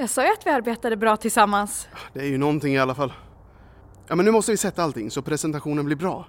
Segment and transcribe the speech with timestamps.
[0.00, 1.88] Jag sa ju att vi arbetade bra tillsammans.
[2.12, 3.12] Det är ju någonting i alla fall.
[4.08, 6.26] Ja, men nu måste vi sätta allting så presentationen blir bra.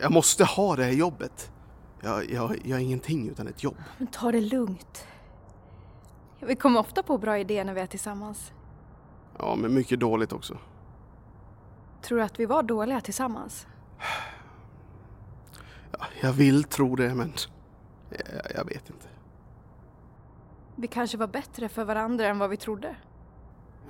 [0.00, 1.52] Jag måste ha det här jobbet.
[2.00, 3.76] Jag, jag, jag är ingenting utan ett jobb.
[3.98, 5.06] Men ta det lugnt.
[6.40, 8.52] Vi kommer ofta på bra idéer när vi är tillsammans.
[9.38, 10.58] Ja, men mycket dåligt också.
[12.02, 13.66] Tror du att vi var dåliga tillsammans?
[15.90, 17.32] Ja, jag vill tro det, men
[18.10, 19.06] jag, jag vet inte.
[20.76, 22.96] Vi kanske var bättre för varandra än vad vi trodde.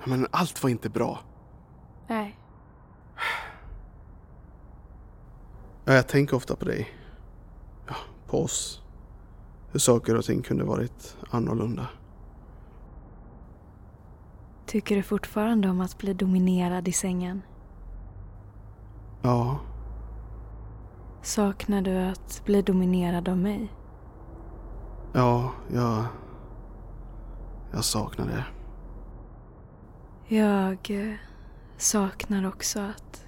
[0.05, 1.19] Men allt var inte bra.
[2.07, 2.39] Nej.
[5.85, 6.89] Ja, jag tänker ofta på dig.
[7.87, 7.95] Ja,
[8.27, 8.81] på oss.
[9.71, 11.87] Hur saker och ting kunde varit annorlunda.
[14.65, 17.41] Tycker du fortfarande om att bli dominerad i sängen?
[19.21, 19.59] Ja,
[21.21, 23.71] Saknar du att bli dominerad av mig?
[25.13, 26.03] ja, jag...
[27.75, 28.45] Jag saknar det.
[30.35, 31.15] Jag eh,
[31.77, 33.25] saknar också att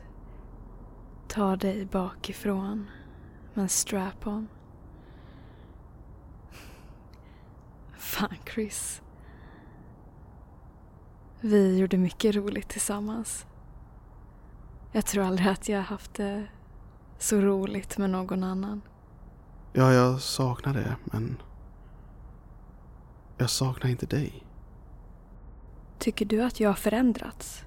[1.28, 2.90] ta dig bakifrån
[3.54, 4.48] med en strap-on.
[7.98, 9.02] Fan Chris.
[11.42, 13.46] Vi gjorde mycket roligt tillsammans.
[14.92, 16.48] Jag tror aldrig att jag haft det
[17.18, 18.82] så roligt med någon annan.
[19.74, 21.38] Ja, jag saknar det, men...
[23.38, 24.44] Jag saknar inte dig.
[26.00, 27.66] Tycker du att jag har förändrats?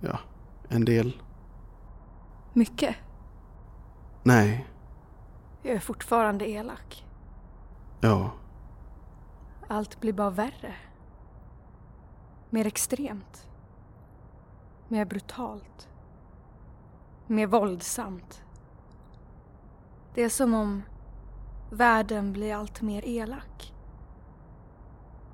[0.00, 0.18] Ja,
[0.68, 1.22] en del.
[2.52, 2.96] Mycket?
[4.22, 4.66] Nej,
[5.62, 7.06] Jag är fortfarande elak.
[8.00, 8.30] ja,
[9.68, 10.74] Allt blir bara värre.
[12.50, 13.48] Mer extremt.
[14.88, 15.88] Mer brutalt.
[17.26, 18.42] Mer våldsamt.
[20.14, 20.82] Det är som om
[21.70, 23.74] världen blir allt mer elak.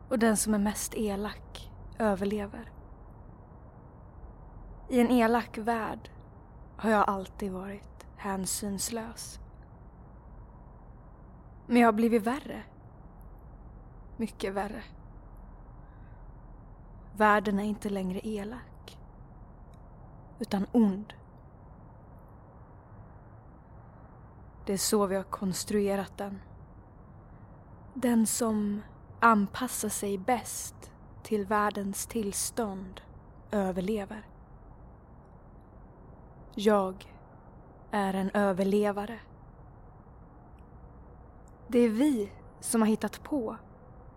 [0.08, 2.72] Och den som är mest elak överlever.
[4.88, 6.10] I en elak värld
[6.76, 9.40] har jag alltid varit hänsynslös.
[11.66, 12.62] Men jag har blivit värre.
[14.16, 14.82] Mycket värre.
[17.16, 18.98] Världen är inte längre elak.
[20.38, 21.14] Utan ond.
[24.66, 26.40] Det är så vi har konstruerat den.
[27.94, 28.82] Den som
[29.26, 30.90] anpassar sig bäst
[31.22, 33.00] till världens tillstånd
[33.50, 34.28] överlever.
[36.54, 37.14] Jag
[37.90, 39.18] är en överlevare.
[41.68, 43.56] Det är vi som har hittat på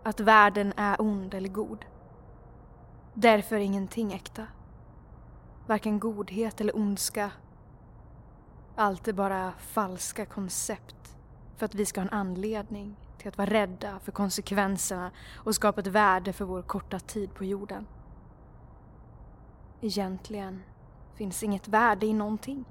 [0.04, 1.86] att världen är ond eller god.
[3.14, 4.48] Därför är ingenting äkta.
[5.68, 7.32] Varken godhet eller ondska.
[8.76, 11.18] Allt är bara falska koncept
[11.58, 15.82] för att vi ska ha en anledning till att vara rädda för konsekvenserna och skapa
[15.82, 17.88] ett värde för vår korta tid på jorden.
[19.82, 20.64] Egentligen
[21.16, 22.66] finns inget värde i någonting.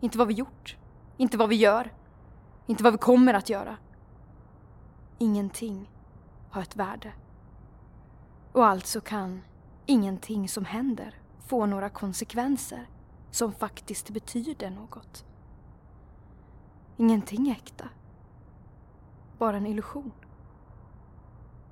[0.00, 0.76] Inte vad vi gjort,
[1.16, 1.94] inte vad vi gör,
[2.66, 3.76] inte vad vi kommer att göra.
[5.18, 5.90] Ingenting
[6.50, 7.12] har ett värde.
[8.52, 9.42] Och alltså kan
[9.86, 11.14] ingenting som händer
[11.46, 12.86] få några konsekvenser
[13.30, 15.24] som faktiskt betyder något.
[16.96, 17.88] Ingenting är äkta.
[19.42, 20.12] Bara en illusion.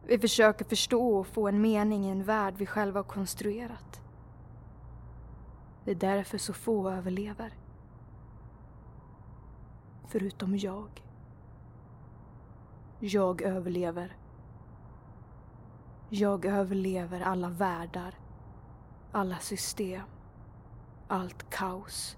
[0.07, 4.01] Vi försöker förstå och få en mening i en värld vi själva har konstruerat.
[5.85, 7.55] Det är därför så få överlever.
[10.09, 11.05] Förutom jag.
[12.99, 14.17] Jag överlever.
[16.09, 18.15] Jag överlever alla världar,
[19.13, 20.03] alla system,
[21.09, 22.17] allt kaos.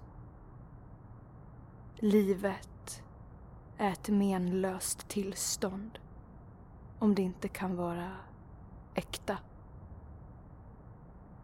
[1.95, 2.72] Livet
[3.83, 5.99] är ett menlöst tillstånd
[6.99, 8.11] om det inte kan vara
[8.93, 9.37] äkta.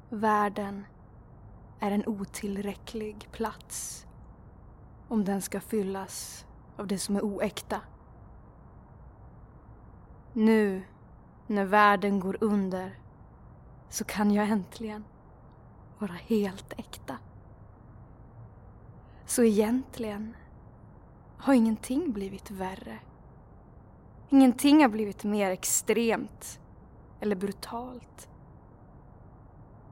[0.09, 0.85] Världen
[1.79, 4.07] är en otillräcklig plats
[5.07, 6.45] om den ska fyllas
[6.77, 7.81] av det som är oäkta.
[10.33, 10.83] Nu,
[11.47, 12.99] när världen går under,
[13.89, 15.03] så kan jag äntligen
[15.99, 17.17] vara helt äkta.
[19.25, 20.35] Så egentligen
[21.39, 22.99] har ingenting blivit värre.
[24.29, 26.59] Ingenting har blivit mer extremt
[27.19, 28.29] eller brutalt.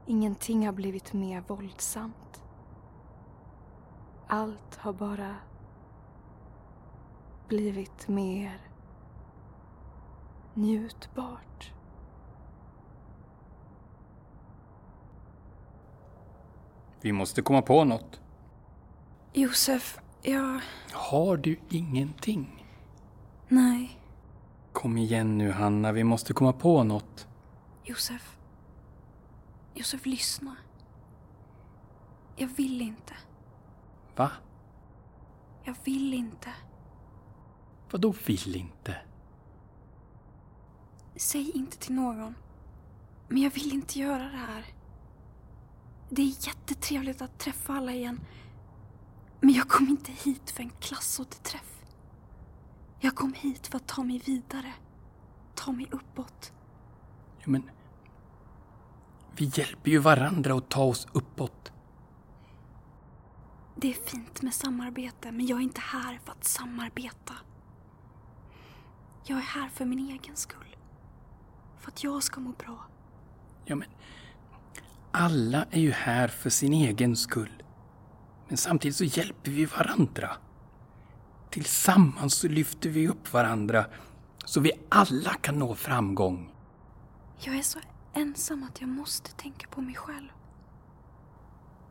[0.05, 2.43] Ingenting har blivit mer våldsamt.
[4.27, 5.35] Allt har bara
[7.47, 8.61] blivit mer
[10.53, 11.73] njutbart.
[17.01, 18.21] Vi måste komma på något.
[19.33, 19.99] Josef,
[20.31, 20.59] jag...
[20.91, 22.65] Har du ingenting?
[23.47, 23.99] Nej.
[24.71, 27.27] Kom igen nu Hanna, vi måste komma på något.
[27.83, 28.37] Josef.
[29.73, 30.55] Josef, lyssna.
[32.35, 33.13] Jag vill inte.
[34.15, 34.31] Va?
[35.63, 36.49] Jag vill inte.
[37.91, 38.95] Vadå vill inte?
[41.15, 42.35] Säg inte till någon.
[43.27, 44.65] Men jag vill inte göra det här.
[46.09, 48.19] Det är jättetrevligt att träffa alla igen.
[49.39, 51.83] Men jag kom inte hit för en klassåterträff.
[52.99, 54.73] Jag kom hit för att ta mig vidare.
[55.55, 56.53] Ta mig uppåt.
[57.39, 57.69] Ja, men...
[59.35, 61.71] Vi hjälper ju varandra att ta oss uppåt.
[63.75, 67.33] Det är fint med samarbete, men jag är inte här för att samarbeta.
[69.23, 70.75] Jag är här för min egen skull.
[71.77, 72.85] För att jag ska må bra.
[73.65, 73.87] Ja, men...
[75.11, 77.63] Alla är ju här för sin egen skull.
[78.47, 80.31] Men samtidigt så hjälper vi varandra.
[81.49, 83.85] Tillsammans så lyfter vi upp varandra
[84.45, 86.53] så vi alla kan nå framgång.
[87.39, 87.79] Jag är så
[88.13, 90.29] ensam att jag måste tänka på mig själv.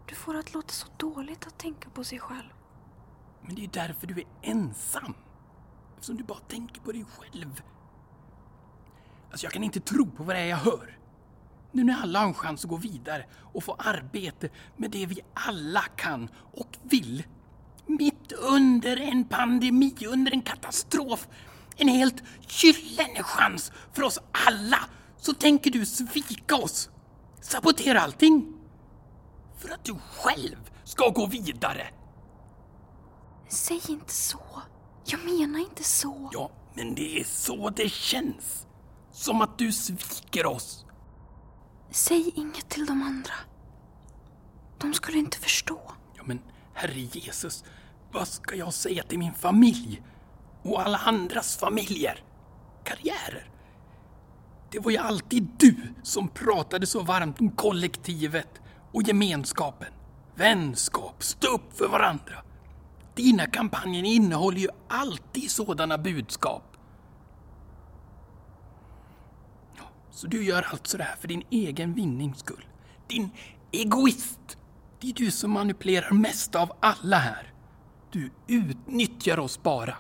[0.09, 2.53] Du får det att låta så dåligt att tänka på sig själv.
[3.43, 5.15] Men det är ju därför du är ensam.
[5.95, 7.63] Eftersom du bara tänker på dig själv.
[9.31, 10.96] Alltså jag kan inte tro på vad det är jag hör.
[11.73, 15.21] Nu när alla har en chans att gå vidare och få arbete med det vi
[15.35, 17.23] alla kan och vill.
[17.87, 21.29] Mitt under en pandemi, under en katastrof.
[21.77, 24.19] En helt gyllene chans för oss
[24.49, 24.79] alla.
[25.19, 26.91] Så tänker du svika oss.
[27.41, 28.53] Sabotera allting.
[29.59, 31.87] För att du själv ska gå vidare.
[33.49, 34.41] Säg inte så.
[35.05, 36.31] Jag menar inte så.
[36.33, 38.67] Ja, men det är så det känns.
[39.13, 40.86] Som att du sviker oss.
[41.97, 43.35] Säg inget till de andra.
[44.79, 45.81] De skulle inte förstå.
[46.17, 46.41] Ja, men
[46.75, 47.65] Herre Jesus,
[48.13, 50.03] vad ska jag säga till min familj?
[50.63, 52.25] Och alla andras familjer?
[52.85, 53.51] Karriärer?
[54.71, 58.61] Det var ju alltid du som pratade så varmt om kollektivet
[58.93, 59.93] och gemenskapen.
[60.35, 62.43] Vänskap, stå upp för varandra.
[63.15, 66.77] Dina kampanjer innehåller ju alltid sådana budskap.
[69.77, 69.85] Ja,
[70.17, 72.67] så du gör alltså det här för din egen vinnings skull.
[73.07, 73.31] Din
[73.73, 74.59] egoist!
[75.01, 77.53] Det är du som manipulerar mest av alla här.
[78.11, 79.97] Du utnyttjar oss bara.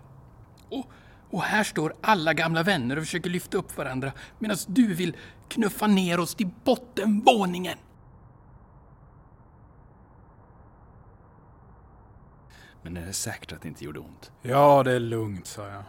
[0.70, 0.90] Och,
[1.30, 5.16] och här står alla gamla vänner och försöker lyfta upp varandra medan du vill
[5.48, 7.78] knuffa ner oss till bottenvåningen.
[12.82, 14.32] Men är det säkert att det inte gjorde ont?
[14.42, 15.82] Ja, det är lugnt, sa jag.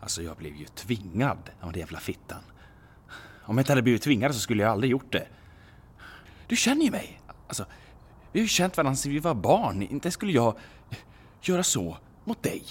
[0.00, 2.42] Alltså jag blev ju tvingad av den jävla fittan.
[3.42, 5.26] Om jag inte hade blivit tvingad så skulle jag aldrig gjort det.
[6.46, 7.20] Du känner ju mig.
[7.46, 7.66] Alltså,
[8.32, 9.82] vi har ju känt varandra sedan vi var barn.
[9.82, 10.58] Inte skulle jag
[11.42, 12.64] göra så mot dig.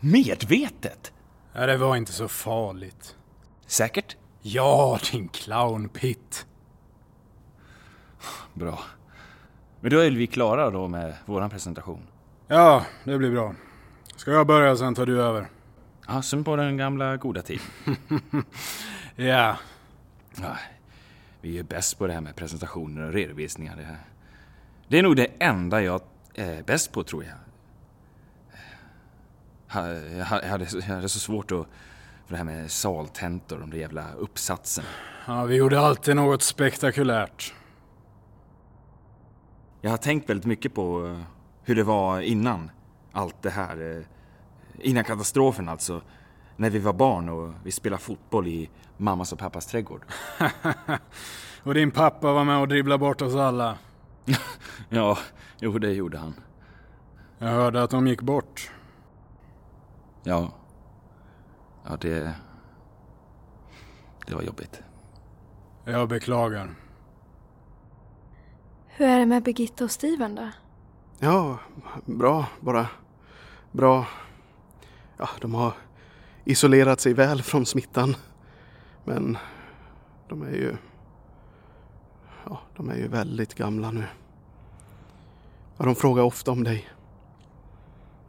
[0.00, 1.12] Medvetet.
[1.54, 3.16] Nej, det var inte så farligt.
[3.66, 4.16] Säkert?
[4.42, 6.46] Ja, din clownpitt.
[8.54, 8.78] Bra.
[9.80, 12.06] Men då är vi klara då med våran presentation.
[12.48, 13.54] Ja, det blir bra.
[14.16, 15.48] Ska jag börja sen tar du över?
[16.06, 17.64] Ja, som på den gamla goda tiden.
[19.16, 19.56] Ja.
[20.42, 20.56] Ja,
[21.40, 23.76] vi är ju bäst på det här med presentationer och redovisningar.
[23.76, 23.98] Det, här.
[24.88, 26.00] det är nog det enda jag
[26.34, 27.34] är bäst på, tror jag.
[30.18, 31.66] Jag ha- jag hade, så- jag hade så svårt att...
[32.26, 34.84] För det här med saltentor, de där jävla uppsatsen.
[35.26, 37.54] ja, vi gjorde alltid något spektakulärt.
[39.80, 41.20] Jag har tänkt väldigt mycket på eh,
[41.62, 42.70] hur det var innan
[43.12, 44.04] allt det här.
[44.78, 46.00] Innan katastrofen alltså.
[46.56, 50.04] När vi var barn och vi spelade fotboll i mammas och pappas trädgård.
[51.64, 53.78] Och din pappa var med och dribblade bort oss alla.
[54.88, 55.18] Ja,
[55.60, 56.34] jo det gjorde han.
[57.38, 58.70] Jag hörde att de gick bort.
[60.22, 60.52] Ja.
[61.84, 62.34] Ja, det...
[64.26, 64.82] Det var jobbigt.
[65.84, 66.74] Jag beklagar.
[68.86, 70.48] Hur är det med Birgitta och Steven då?
[71.18, 71.58] Ja,
[72.04, 72.86] bra bara.
[73.72, 74.06] Bra.
[75.22, 75.72] Ja, de har
[76.44, 78.16] isolerat sig väl från smittan.
[79.04, 79.38] Men
[80.28, 80.76] de är ju...
[82.44, 84.04] Ja, de är ju väldigt gamla nu.
[85.78, 86.88] Ja, de frågar ofta om dig.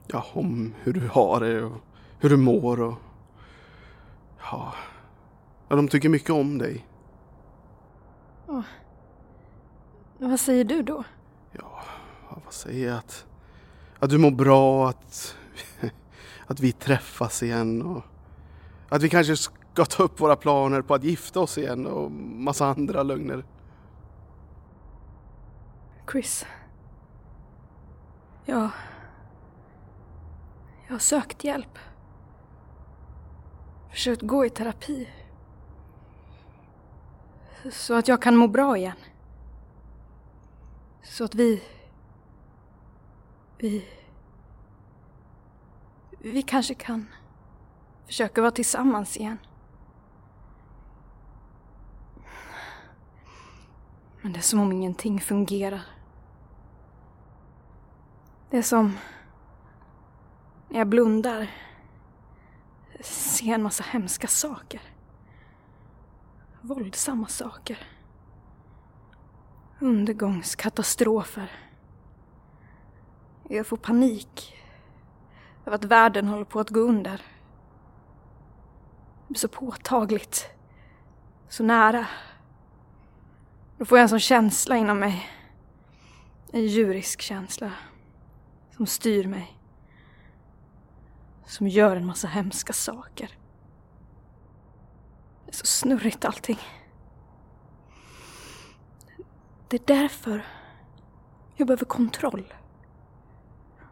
[0.08, 1.82] Ja, om hur du har det och
[2.20, 2.96] hur du mår och...
[4.40, 4.74] Ja,
[5.68, 6.88] ja de tycker mycket om dig.
[10.18, 11.04] Vad säger du då?
[11.52, 11.84] Ja,
[12.46, 12.98] vad säger jag?
[12.98, 13.26] Att,
[14.00, 15.38] att du mår bra, att,
[16.54, 18.04] att vi träffas igen och
[18.90, 22.66] att vi kanske ska ta upp våra planer på att gifta oss igen och massa
[22.66, 23.46] andra lögner.
[26.12, 26.46] Chris.
[28.46, 28.70] Ja.
[30.88, 31.80] Jag har sökt hjälp.
[33.92, 35.10] Försökt gå i terapi.
[37.72, 38.98] Så att jag kan må bra igen.
[41.04, 41.64] Så att vi...
[43.58, 43.86] Vi...
[46.26, 47.08] Vi kanske kan
[48.06, 49.38] försöka vara tillsammans igen.
[54.22, 55.82] Men det är som om ingenting fungerar.
[58.50, 58.98] Det är som
[60.70, 61.52] när jag blundar
[63.02, 64.82] ser en massa hemska saker.
[66.62, 67.88] Våldsamma saker.
[69.80, 71.52] Undergångskatastrofer.
[73.50, 74.63] Jag får panik
[75.66, 77.18] över att världen håller på att gå under.
[79.18, 80.50] Det blir så påtagligt.
[81.50, 82.08] Så nära.
[83.78, 85.30] Då får jag en sån känsla inom mig.
[86.52, 87.72] En djurisk känsla.
[88.72, 89.58] Som styr mig.
[91.46, 93.38] Som gör en massa hemska saker.
[95.46, 96.60] Det är så snurrigt allting.
[99.68, 100.46] Det är därför
[101.56, 102.54] jag behöver kontroll.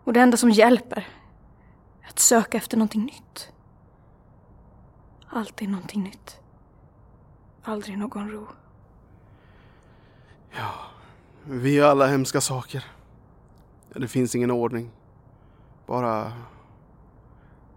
[0.03, 1.07] Och det enda som hjälper
[2.21, 3.51] söka efter någonting nytt.
[5.27, 6.39] Alltid någonting nytt.
[7.63, 8.47] Aldrig någon ro.
[10.51, 10.73] Ja,
[11.43, 12.85] vi är alla hemska saker.
[13.95, 14.91] Det finns ingen ordning.
[15.85, 16.33] Bara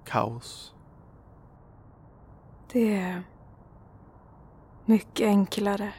[0.04, 0.74] kaos.
[2.72, 3.22] Det är
[4.84, 5.92] mycket enklare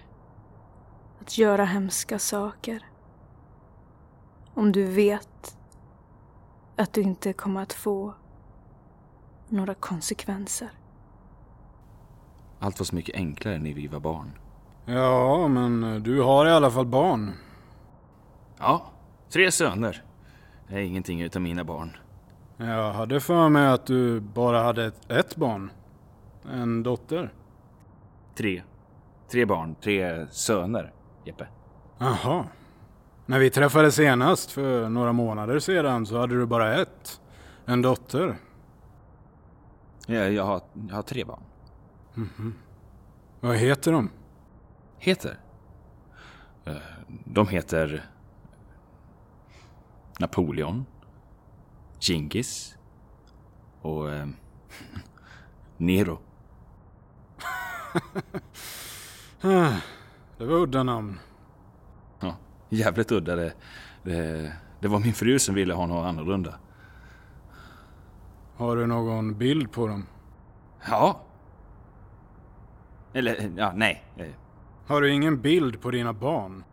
[1.21, 2.85] att göra hemska saker
[4.53, 5.57] om du vet
[6.75, 8.13] att du inte kommer att få
[9.55, 10.69] några konsekvenser.
[12.59, 14.31] Allt var så mycket enklare när vi var barn.
[14.85, 17.31] Ja, men du har i alla fall barn.
[18.59, 18.91] Ja,
[19.29, 20.03] tre söner.
[20.67, 21.97] Det är ingenting utav mina barn.
[22.57, 25.71] Jag hade för mig att du bara hade ett, ett barn.
[26.53, 27.33] En dotter.
[28.37, 28.63] Tre.
[29.31, 30.93] Tre barn, tre söner,
[31.23, 31.47] Jeppe.
[31.97, 32.45] Jaha.
[33.25, 37.21] När vi träffades senast för några månader sedan så hade du bara ett.
[37.65, 38.35] En dotter.
[40.05, 41.41] Ja, jag, har, jag har tre barn.
[43.39, 44.09] Vad heter de?
[44.97, 45.39] Heter?
[46.65, 46.75] Eh,
[47.25, 48.05] De heter
[50.19, 50.85] Napoleon,
[51.99, 52.77] Genghis
[53.81, 54.27] och eh,
[55.77, 56.19] Nero.
[60.37, 61.19] Det var udda namn.
[62.19, 62.35] Ja,
[62.69, 63.35] jävligt udda.
[63.35, 63.53] Det,
[64.03, 66.55] det, det var min fru som ville ha något annorlunda.
[68.57, 70.05] Har du någon bild på dem?
[70.89, 71.21] Ja.
[73.13, 74.03] Eller, ja, nej.
[74.17, 74.25] Eh,
[74.87, 76.63] Har du ingen bild på dina barn?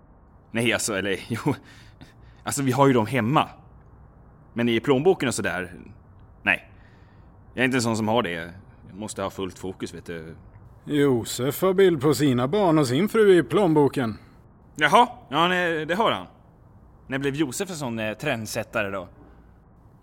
[0.51, 1.55] Nej, alltså, eller jo.
[2.43, 3.49] Alltså, vi har ju dem hemma.
[4.53, 5.73] Men i plånboken och sådär,
[6.43, 6.71] nej.
[7.55, 8.31] Jag är inte en sån som har det.
[8.89, 10.35] Jag måste ha fullt fokus, vet du.
[10.85, 14.19] Josef har bild på sina barn och sin fru i plånboken.
[14.77, 16.27] Jaha, ja nej, det har han.
[17.07, 19.09] När blev Josef en sån eh, trendsättare då?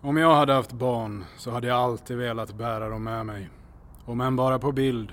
[0.02, 3.50] Om jag hade haft barn så hade jag alltid velat bära dem med mig.
[4.04, 5.12] Om än bara på bild.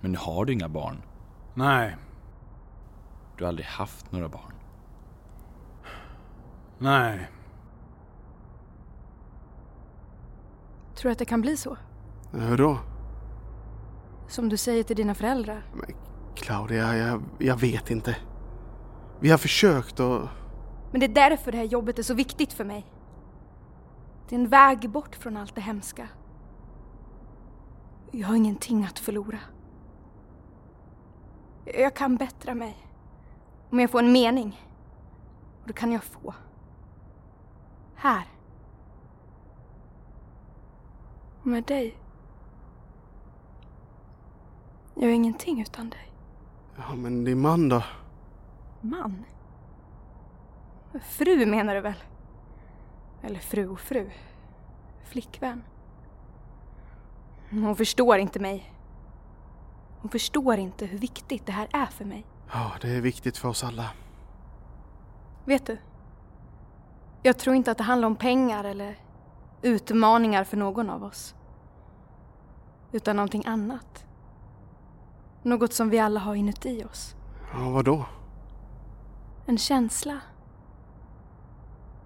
[0.00, 1.02] Men nu har du inga barn.
[1.54, 1.96] Nej,
[3.36, 4.52] Du har aldrig haft några barn.
[6.78, 7.28] nej.
[10.94, 11.76] Tror du att det kan bli så?
[12.32, 12.78] Hur då?
[14.28, 15.66] Som du säger till dina föräldrar?
[15.74, 15.86] Men
[16.34, 18.16] Claudia, jag, jag vet inte.
[19.20, 20.20] Vi har försökt och...
[20.90, 22.86] Men det är därför det här jobbet är så viktigt för mig.
[24.32, 26.08] Det är en väg bort från allt det hemska.
[28.10, 29.38] Jag har ingenting att förlora.
[31.64, 32.76] Jag kan bättra mig.
[33.70, 34.60] Om jag får en mening.
[35.60, 36.34] Och det kan jag få.
[37.94, 38.24] Här.
[41.42, 41.96] Med dig.
[44.94, 46.12] Jag är ingenting utan dig.
[46.76, 47.82] Ja, men din man då?
[48.80, 49.24] Man?
[51.02, 51.96] Fru menar du väl?
[53.22, 54.10] Eller fru och fru.
[55.04, 55.62] Flickvän.
[57.50, 58.72] Hon förstår inte mig.
[60.00, 62.26] Hon förstår inte hur viktigt det här är för mig.
[62.52, 63.90] Ja, det är viktigt för oss alla.
[65.44, 65.78] Vet du?
[67.22, 68.96] Jag tror inte att det handlar om pengar eller
[69.62, 71.34] utmaningar för någon av oss.
[72.92, 74.06] Utan någonting annat.
[75.42, 77.14] Något som vi alla har inuti oss.
[77.52, 78.04] Ja, vad då?
[79.46, 80.20] En känsla.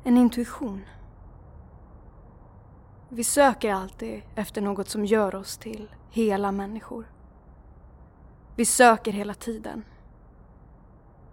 [0.04, 0.85] En intuition.
[3.16, 7.06] Vi söker alltid efter något som gör oss till hela människor.
[8.56, 9.85] Vi söker hela tiden.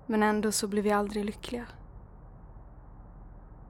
[0.05, 1.65] Men ändå så blir vi aldrig lyckliga.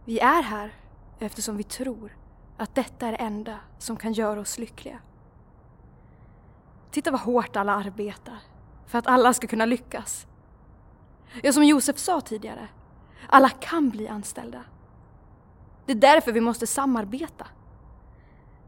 [0.06, 0.74] Vi är här
[1.20, 2.18] eftersom vi tror
[2.58, 5.00] att detta är det enda som kan göra oss lyckliga.
[6.92, 8.40] Titta vad hårt alla arbetar.
[8.86, 10.28] för att alla ska kunna lyckas.
[11.44, 12.68] Ja, som Josef sa tidigare,
[13.30, 14.64] alla kan bli anställda.
[15.86, 17.48] Det är därför vi måste samarbeta.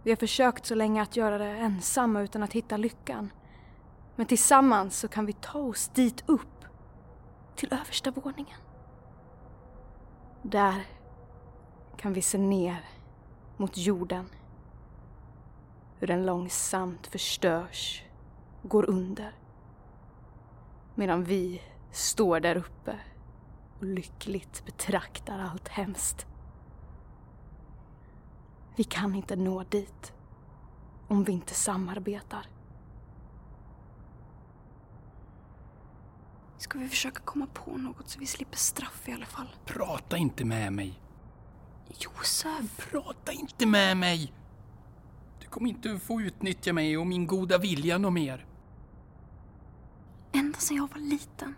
[0.05, 3.33] Vi har försökt så länge att göra det ensamma utan att hitta lyckan.
[4.15, 6.65] Men tillsammans så kan vi ta oss dit upp,
[7.55, 8.57] till översta våningen.
[10.41, 10.85] Där
[11.97, 12.85] kan vi se ner
[13.57, 14.29] mot jorden.
[15.99, 18.03] Hur den långsamt förstörs,
[18.63, 19.35] går under.
[20.95, 22.99] Medan vi står där uppe
[23.77, 26.27] och lyckligt betraktar allt hemskt.
[28.75, 30.13] Vi kan inte nå dit
[31.07, 32.47] om vi inte samarbetar.
[36.57, 39.47] Ska vi försöka komma på något så vi slipper straff i alla fall?
[39.65, 40.99] Prata inte med mig.
[41.99, 42.89] Josef!
[42.91, 44.33] Prata inte med mig!
[45.39, 48.45] Du kommer inte få utnyttja mig och min goda vilja något mer.
[50.31, 51.55] Ända sedan jag var liten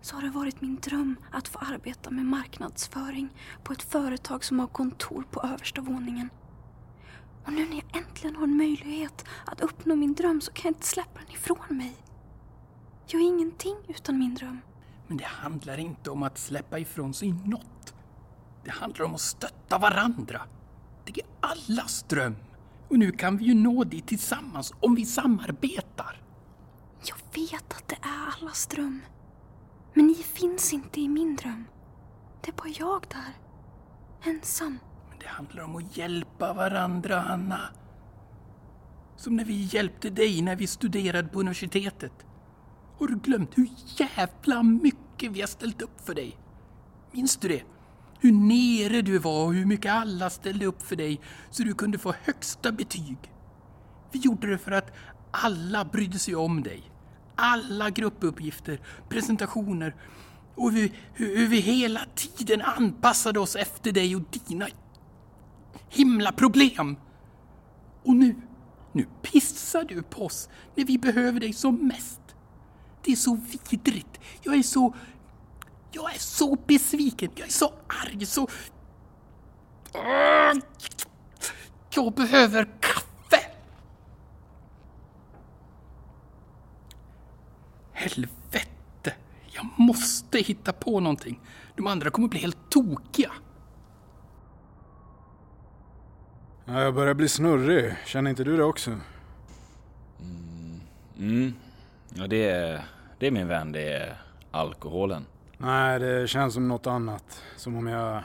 [0.00, 3.28] så har det varit min dröm att få arbeta med marknadsföring
[3.62, 6.30] på ett företag som har kontor på översta våningen.
[7.48, 10.70] Och nu när jag äntligen har en möjlighet att uppnå min dröm så kan jag
[10.70, 11.96] inte släppa den ifrån mig.
[13.06, 14.60] Jag är ingenting utan min dröm.
[15.06, 17.94] Men det handlar inte om att släppa ifrån sig något.
[18.64, 20.42] Det handlar om att stötta varandra.
[21.04, 22.36] Det är allas dröm.
[22.88, 26.22] Och nu kan vi ju nå dit tillsammans om vi samarbetar.
[27.04, 29.00] Jag vet att det är allas dröm.
[29.94, 31.64] Men ni finns inte i min dröm.
[32.40, 33.34] Det är bara jag där.
[34.30, 34.78] Ensam.
[35.20, 37.60] Det handlar om att hjälpa varandra, Anna.
[39.16, 42.12] Som när vi hjälpte dig när vi studerade på universitetet.
[42.98, 46.36] Har du glömt hur jävla mycket vi har ställt upp för dig?
[47.12, 47.62] Minns du det?
[48.20, 51.20] Hur nere du var och hur mycket alla ställde upp för dig
[51.50, 53.16] så du kunde få högsta betyg.
[54.12, 54.92] Vi gjorde det för att
[55.30, 56.82] alla brydde sig om dig.
[57.34, 59.94] Alla gruppuppgifter, presentationer
[60.54, 64.68] och hur, hur vi hela tiden anpassade oss efter dig och dina
[65.90, 66.96] himla problem.
[68.02, 68.34] Och nu,
[68.92, 72.20] nu pissar du på oss när vi behöver dig som mest.
[73.04, 74.20] Det är så vidrigt.
[74.42, 74.94] Jag är så...
[75.92, 77.30] Jag är så besviken.
[77.34, 77.72] Jag är så
[78.04, 78.48] arg, så...
[81.90, 83.50] Jag behöver kaffe!
[87.92, 89.14] Helvete!
[89.52, 91.40] Jag måste hitta på någonting.
[91.76, 93.32] De andra kommer bli helt tokiga.
[96.70, 97.94] Ja, jag börjar bli snurrig.
[98.06, 98.96] Känner inte du det också?
[101.18, 101.54] Mm.
[102.14, 102.84] Ja, det är,
[103.18, 105.26] det är min vän, det är alkoholen.
[105.58, 107.42] Nej, det känns som något annat.
[107.56, 108.22] Som om jag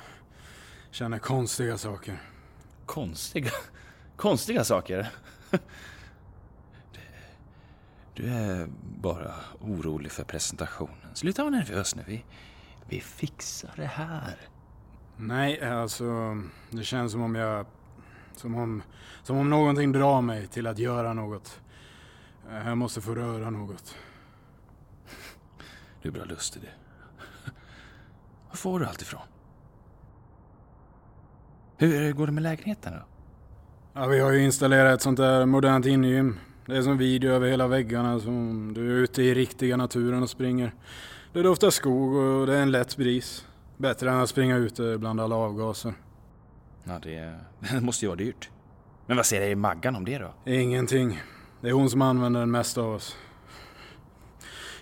[0.91, 2.21] känner konstiga saker.
[2.85, 3.51] Konstiga,
[4.15, 5.09] konstiga saker.
[8.15, 8.67] Du är
[9.01, 11.09] bara orolig för presentationen.
[11.15, 12.03] Sluta vara nervös nu.
[12.07, 12.25] Vi,
[12.87, 14.37] vi fixar det här.
[15.17, 16.37] Nej, alltså
[16.69, 17.65] det känns som om jag...
[18.35, 18.83] Som om,
[19.23, 21.59] som om någonting drar mig till att göra något.
[22.65, 23.95] Jag måste få röra något.
[26.01, 26.67] Du är bra lustig du.
[28.49, 29.21] Var får du allt ifrån?
[31.77, 32.99] Hur går det med lägenheten då?
[33.93, 36.39] Ja, vi har ju installerat ett sånt där modernt ingym.
[36.65, 40.29] Det är som video över hela väggarna, som du är ute i riktiga naturen och
[40.29, 40.73] springer.
[41.33, 43.47] Det doftar skog och det är en lätt bris.
[43.77, 45.93] Bättre än att springa ute bland alla avgaser.
[46.83, 48.49] Ja, det, det måste ju vara dyrt.
[49.05, 50.33] Men vad säger Maggan om det då?
[50.45, 51.21] Ingenting.
[51.61, 53.17] Det är hon som använder den mesta av oss.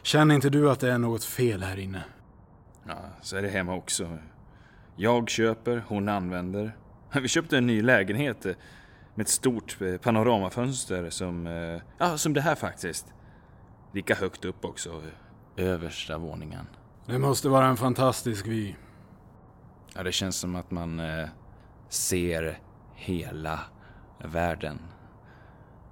[0.04, 2.04] Känner inte du att det är något fel här inne?
[2.88, 4.18] Ja, så är det hemma också.
[4.96, 6.76] Jag köper, hon använder.
[7.22, 8.54] Vi köpte en ny lägenhet eh,
[9.16, 13.14] med ett stort eh, panoramafönster som, eh, ja, som det här faktiskt.
[13.94, 15.02] Lika högt upp också.
[15.58, 16.68] Översta våningen.
[17.06, 18.74] Det måste vara en fantastisk vy.
[19.96, 21.02] Ja, det känns som att man
[21.92, 22.60] ser
[22.96, 23.60] hela
[24.20, 24.80] världen.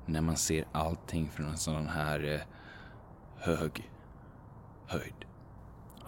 [0.05, 2.41] När man ser allting från en sån här eh,
[3.38, 3.91] hög
[4.88, 5.25] höjd.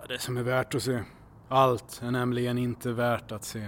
[0.07, 1.03] Det som är värt att se.
[1.49, 3.67] Allt är nämligen inte värt att se.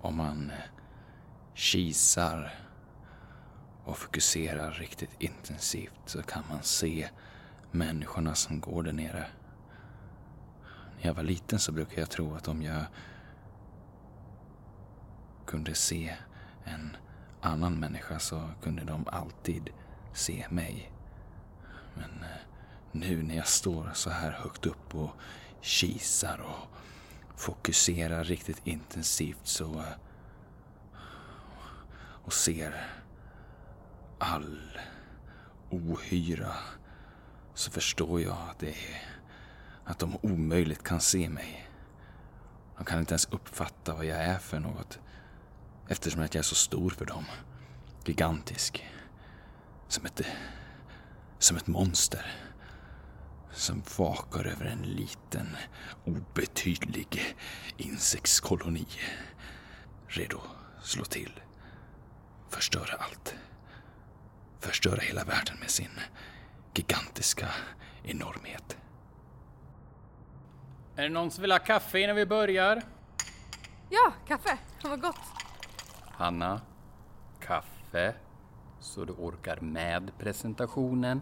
[0.00, 0.56] Om man eh,
[1.54, 2.54] kisar
[3.84, 7.08] och fokuserar riktigt intensivt så kan man se
[7.70, 9.26] människorna som går där nere.
[11.00, 12.84] När jag var liten så brukade jag tro att om jag
[15.52, 16.16] kunde se
[16.64, 16.96] en
[17.40, 19.70] annan människa så kunde de alltid
[20.12, 20.92] se mig.
[21.94, 22.40] Men eh,
[22.92, 25.10] nu när jag står så här högt upp och
[25.60, 26.78] kisar och
[27.40, 29.92] fokuserar riktigt intensivt så eh,
[32.24, 32.86] och ser
[34.18, 34.78] all
[35.70, 36.54] ohyra
[37.54, 39.02] så förstår jag att det är
[39.84, 41.68] att de omöjligt kan se mig.
[42.76, 44.98] De kan inte ens uppfatta vad jag är för något
[45.88, 47.24] eftersom att jag är så stor för dem.
[48.04, 48.86] Gigantisk.
[49.88, 50.20] Som ett,
[51.38, 52.26] som ett monster.
[53.52, 55.56] Som vakar över en liten,
[56.04, 57.36] obetydlig
[57.76, 58.86] insektskoloni.
[60.08, 60.40] Redo
[60.82, 61.40] slå till.
[62.48, 63.34] Förstöra allt.
[64.60, 66.00] Förstöra hela världen med sin
[66.74, 67.48] gigantiska
[68.04, 68.76] enormhet.
[70.96, 72.82] Är det någon som vill ha kaffe innan vi börjar?
[73.90, 74.58] Ja, kaffe.
[74.82, 75.41] Vad gott.
[76.12, 76.60] Hanna,
[77.40, 78.14] kaffe.
[78.80, 81.20] Så du orkar med presentationen.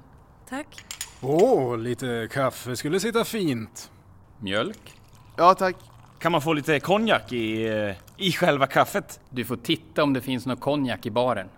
[0.48, 0.85] Tack.
[1.22, 3.90] Åh, lite kaffe skulle sitta fint.
[4.38, 4.94] Mjölk.
[5.37, 5.76] Ja, tack.
[6.18, 9.20] Kan man få lite konjak i, eh, i själva kaffet?
[9.31, 11.48] Du får titta om det finns någon konjak i baren.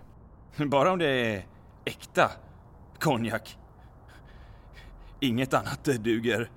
[0.69, 1.45] Bara om det är
[1.85, 2.31] äkta
[2.99, 3.57] konjak.
[5.19, 6.49] Inget annat duger.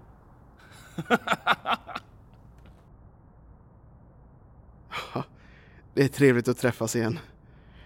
[5.97, 7.19] Det är trevligt att träffas igen.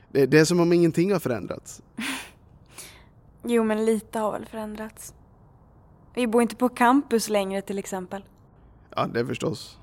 [0.09, 1.83] Det, det är som om ingenting har förändrats.
[3.43, 5.15] Jo, men lite har väl förändrats.
[6.15, 8.25] Vi bor inte på campus längre till exempel.
[8.97, 9.79] Ja, det förstås.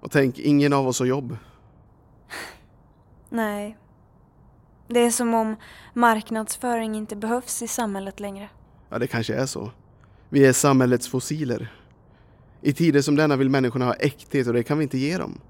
[0.00, 1.36] Och tänk, ingen av oss har jobb.
[3.30, 3.76] Nej.
[4.88, 5.56] Det är som om
[5.94, 8.48] marknadsföring inte behövs i samhället längre.
[8.88, 9.70] Ja, det kanske är så.
[10.28, 11.72] Vi är samhällets fossiler.
[12.60, 15.40] I tider som denna vill människorna ha äkthet och det kan vi inte ge dem.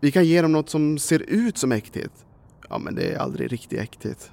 [0.00, 2.12] Vi kan ge dem något som ser ut som äkthet.
[2.68, 4.30] Ja, men det är aldrig riktig äkthet.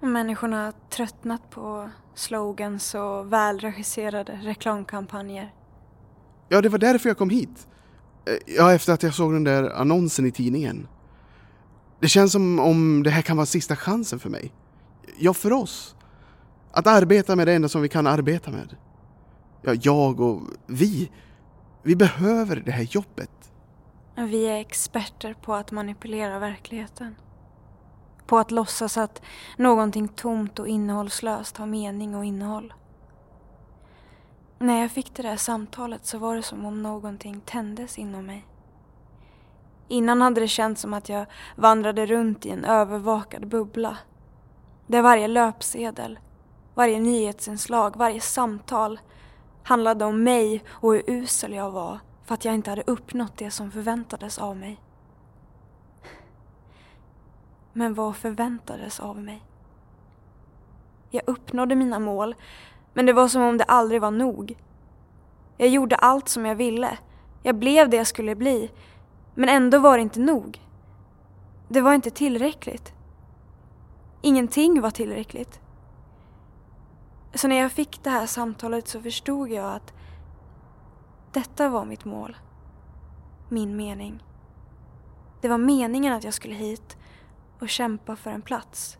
[0.00, 5.54] Människorna har tröttnat på slogans och välregisserade reklamkampanjer.
[6.48, 7.68] Ja, det var därför jag kom hit.
[8.26, 10.88] Eh, Ja, efter att jag såg den där annonsen i tidningen.
[12.00, 14.52] Det känns som om det här kan vara sista chansen för mig.
[15.18, 15.96] Ja, för oss.
[16.72, 18.76] Att arbeta med det enda som vi kan arbeta med.
[19.62, 21.10] Ja, jag och vi.
[21.82, 23.41] Vi behöver det här jobbet.
[24.14, 27.16] Vi är experter på att manipulera verkligheten.
[28.26, 29.22] På att låtsas att
[29.56, 32.74] någonting tomt och innehållslöst har mening och innehåll.
[34.58, 38.46] När jag fick det där samtalet så var det som om någonting tändes inom mig.
[39.88, 43.98] Innan hade det känts som att jag vandrade runt i en övervakad bubbla.
[44.86, 46.18] Där varje löpsedel,
[46.74, 49.00] varje nyhetsinslag, varje samtal
[49.62, 51.98] handlade om mig och hur usel jag var
[52.32, 54.80] för att jag inte hade uppnått det som förväntades av mig.
[57.72, 59.42] Men vad förväntades av mig?
[61.10, 62.34] Jag uppnådde mina mål,
[62.94, 64.56] men det var som om det aldrig var nog.
[65.56, 66.98] Jag gjorde allt som jag ville.
[67.42, 68.70] Jag blev det jag skulle bli.
[69.34, 70.60] Men ändå var det inte nog.
[71.68, 72.92] Det var inte tillräckligt.
[74.22, 75.60] Ingenting var tillräckligt.
[77.34, 79.92] Så när jag fick det här samtalet så förstod jag att
[81.32, 82.36] detta var mitt mål.
[83.48, 84.24] Min mening.
[85.40, 86.96] Det var meningen att jag skulle hit
[87.58, 88.98] och kämpa för en plats.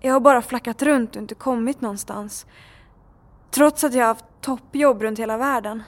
[0.00, 2.46] Jag har bara flackat runt och inte kommit någonstans.
[3.50, 5.82] Trots att jag har haft toppjobb runt hela världen.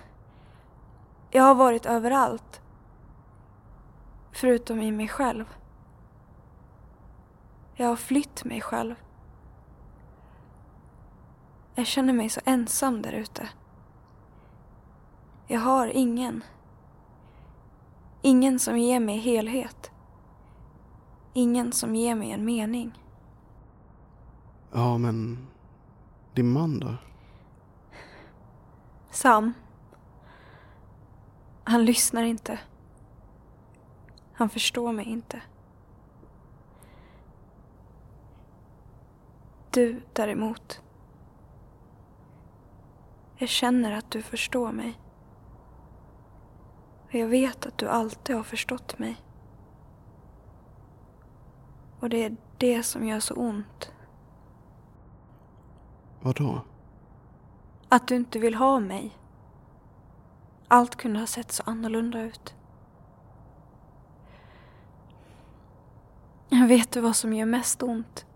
[1.31, 2.61] Jag har varit överallt.
[4.33, 5.45] Förutom i mig själv.
[7.75, 8.95] Jag har flytt mig själv.
[11.75, 13.49] Jag känner mig så ensam där ute.
[15.47, 16.45] Jag har ingen.
[18.23, 19.91] Ingen som ger mig helhet.
[21.33, 22.99] Ingen som ger mig en mening.
[24.73, 25.47] Ja, men
[26.35, 26.95] din man då?
[29.11, 29.53] Sam.
[31.65, 32.59] Han lyssnar inte.
[34.33, 35.43] Han förstår mig inte.
[39.71, 40.81] Du däremot.
[43.37, 44.99] Jag känner att du förstår mig.
[47.15, 49.17] Och jag vet att du alltid har förstått mig.
[52.01, 53.93] Och det är det som gör så ont.
[56.21, 56.61] Vadå?
[57.89, 59.19] Att du inte vill ha mig.
[60.69, 62.55] Allt kunde ha sett så annorlunda ut.
[66.49, 68.27] Vet du vad som gör mest ont?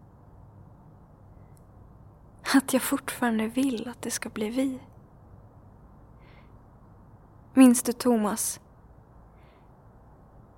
[2.54, 4.80] Att jag fortfarande vill att det ska bli vi.
[7.54, 8.60] Minns du Thomas?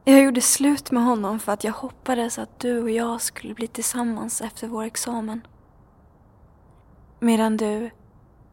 [0.04, 3.66] Jag gjorde slut med honom för att jag hoppades att du och jag skulle bli
[3.66, 5.46] tillsammans efter vår examen.
[7.18, 7.90] Medan du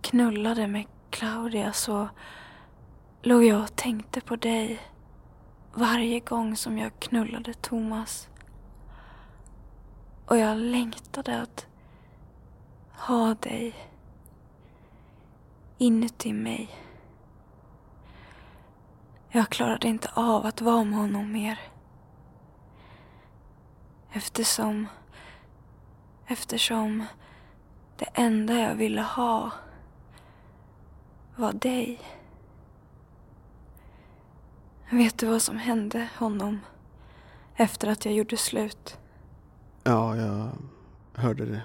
[0.02, 2.10] knullade med Claudia så
[3.22, 4.80] låg jag och tänkte på dig
[5.74, 8.30] varje gång som jag knullade Thomas.
[10.26, 11.66] Och jag längtade att,
[12.92, 13.76] ha dig
[15.78, 16.87] inuti mig.
[19.38, 21.60] Jag klarade inte av att vara med honom mer.
[24.12, 24.88] Eftersom...
[26.28, 27.06] Eftersom
[27.98, 29.52] det enda jag ville ha
[31.36, 32.00] var dig.
[34.90, 36.60] Vet du vad som hände honom
[37.56, 38.98] efter att jag gjorde slut?
[39.84, 40.50] Ja, jag
[41.14, 41.62] hörde det.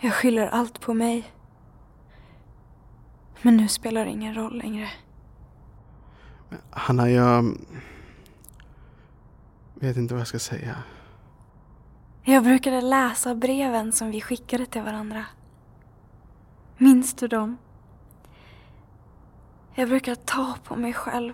[0.00, 1.32] Jag skyller allt på mig.
[3.42, 4.88] Men nu spelar det ingen roll längre.
[6.70, 7.56] Hanna, jag
[9.74, 10.76] vet inte vad jag ska säga.
[12.22, 15.24] Jag brukade läsa breven som vi skickade till varandra.
[16.76, 17.56] Minns du dem?
[19.74, 21.32] Jag brukar ta på mig själv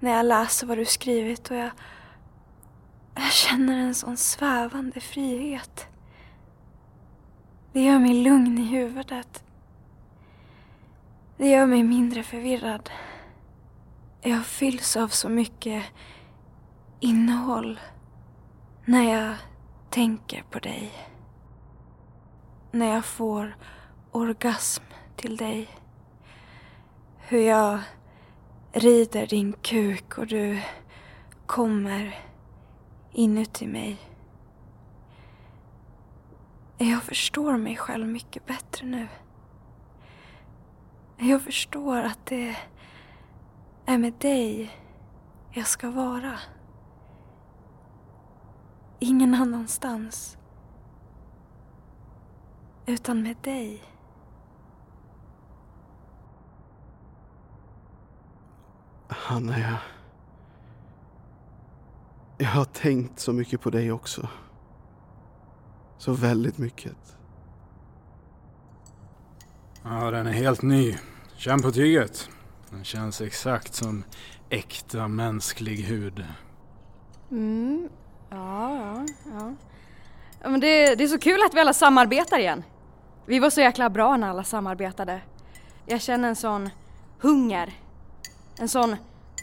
[0.00, 1.70] när jag läser vad du skrivit och jag,
[3.14, 5.86] jag känner en sån svävande frihet.
[7.72, 9.44] Det gör mig lugn i huvudet.
[11.36, 12.90] Det gör mig mindre förvirrad.
[14.22, 15.84] Jag fylls av så mycket
[17.00, 17.80] innehåll
[18.84, 19.36] när jag
[19.90, 20.92] tänker på dig.
[22.70, 23.56] När jag får
[24.10, 24.82] orgasm
[25.16, 25.68] till dig.
[27.18, 27.80] Hur jag
[28.72, 30.60] rider din kuk och du
[31.46, 32.18] kommer
[33.12, 33.96] inuti mig.
[36.78, 39.08] Jag förstår mig själv mycket bättre nu.
[41.16, 42.56] Jag förstår att det
[43.90, 44.70] är med dig
[45.52, 46.38] jag ska vara.
[48.98, 50.38] Ingen annanstans.
[52.86, 53.82] Utan med dig.
[59.08, 59.76] Hanna, jag...
[62.38, 64.28] Jag har tänkt så mycket på dig också.
[65.98, 67.16] Så väldigt mycket.
[69.82, 70.96] Ja, den är helt ny.
[71.36, 72.30] Känn på tyget.
[72.70, 74.04] Den känns exakt som
[74.50, 76.24] äkta mänsklig hud.
[77.30, 77.88] Mm,
[78.30, 79.54] ja, ja, ja.
[80.42, 82.62] ja men det, det är så kul att vi alla samarbetar igen.
[83.26, 85.20] Vi var så jäkla bra när alla samarbetade.
[85.86, 86.70] Jag känner en sån
[87.20, 87.72] hunger.
[88.58, 88.96] En sån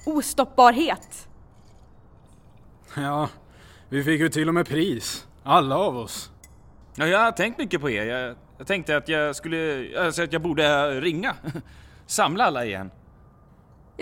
[0.06, 1.28] ostoppbarhet.
[2.96, 3.30] Ja,
[3.90, 5.28] vi fick ju till och med pris.
[5.44, 6.32] Alla av oss.
[6.96, 8.06] Ja, jag har tänkt mycket på er.
[8.06, 11.36] Jag, jag tänkte att jag skulle, alltså att jag borde ringa.
[12.06, 12.92] Samla alla igen.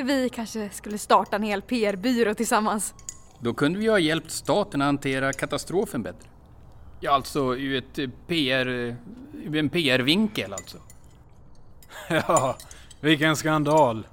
[0.03, 2.93] Vi kanske skulle starta en hel PR-byrå tillsammans.
[3.39, 6.29] Då kunde vi ha hjälpt staten att hantera katastrofen bättre.
[6.99, 8.67] Ja, alltså ur ett eh, PR...
[9.33, 10.77] Ur en PR-vinkel alltså.
[12.09, 12.57] Ja,
[13.01, 14.07] vilken skandal.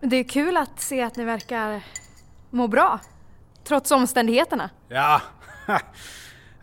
[0.00, 1.82] Det är kul att se att ni verkar
[2.50, 3.00] må bra.
[3.64, 4.70] Trots omständigheterna.
[4.88, 5.22] Ja,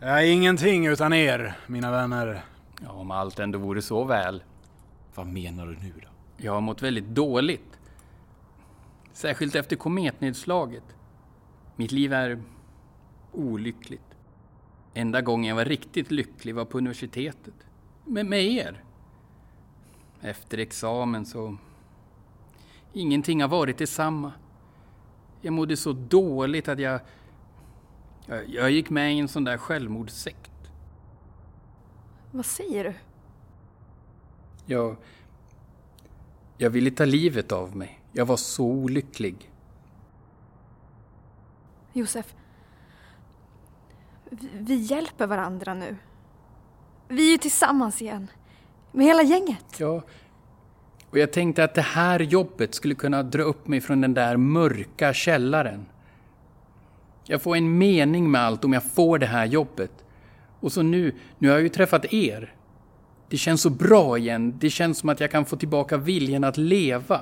[0.00, 2.44] jag är ingenting utan er, mina vänner.
[2.82, 4.42] Ja, om allt ändå vore så väl.
[5.14, 6.08] Vad menar du nu då?
[6.36, 7.78] Jag har mått väldigt dåligt.
[9.12, 10.96] Särskilt efter kometnedslaget.
[11.76, 12.42] Mitt liv är
[13.32, 14.16] olyckligt.
[14.94, 17.54] Enda gången jag var riktigt lycklig var på universitetet.
[18.04, 18.84] Med, med er.
[20.20, 21.56] Efter examen så...
[22.92, 24.32] Ingenting har varit detsamma.
[25.40, 27.00] Jag mådde så dåligt att jag...
[28.26, 30.50] Jag, jag gick med i en sån där självmordssekt.
[32.30, 32.94] Vad säger du?
[34.66, 34.96] Jag...
[36.58, 38.00] Jag ville ta livet av mig.
[38.12, 39.50] Jag var så olycklig.
[41.92, 42.34] Josef.
[44.30, 45.96] Vi, vi hjälper varandra nu.
[47.08, 48.30] Vi är ju tillsammans igen.
[48.92, 49.80] Med hela gänget.
[49.80, 50.02] Ja,
[51.10, 54.36] och jag tänkte att det här jobbet skulle kunna dra upp mig från den där
[54.36, 55.86] mörka källaren.
[57.24, 60.04] Jag får en mening med allt om jag får det här jobbet.
[60.60, 62.54] Och så nu, nu har jag ju träffat er.
[63.28, 64.54] Det känns så bra igen.
[64.58, 67.20] Det känns som att jag kan få tillbaka viljan att leva.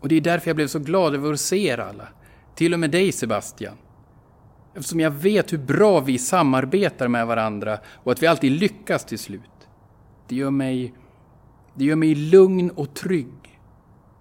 [0.00, 2.08] Och det är därför jag blev så glad över att se er alla.
[2.54, 3.74] Till och med dig Sebastian.
[4.74, 9.18] Eftersom jag vet hur bra vi samarbetar med varandra och att vi alltid lyckas till
[9.18, 9.40] slut.
[10.28, 10.94] Det gör mig...
[11.74, 13.58] Det gör mig lugn och trygg.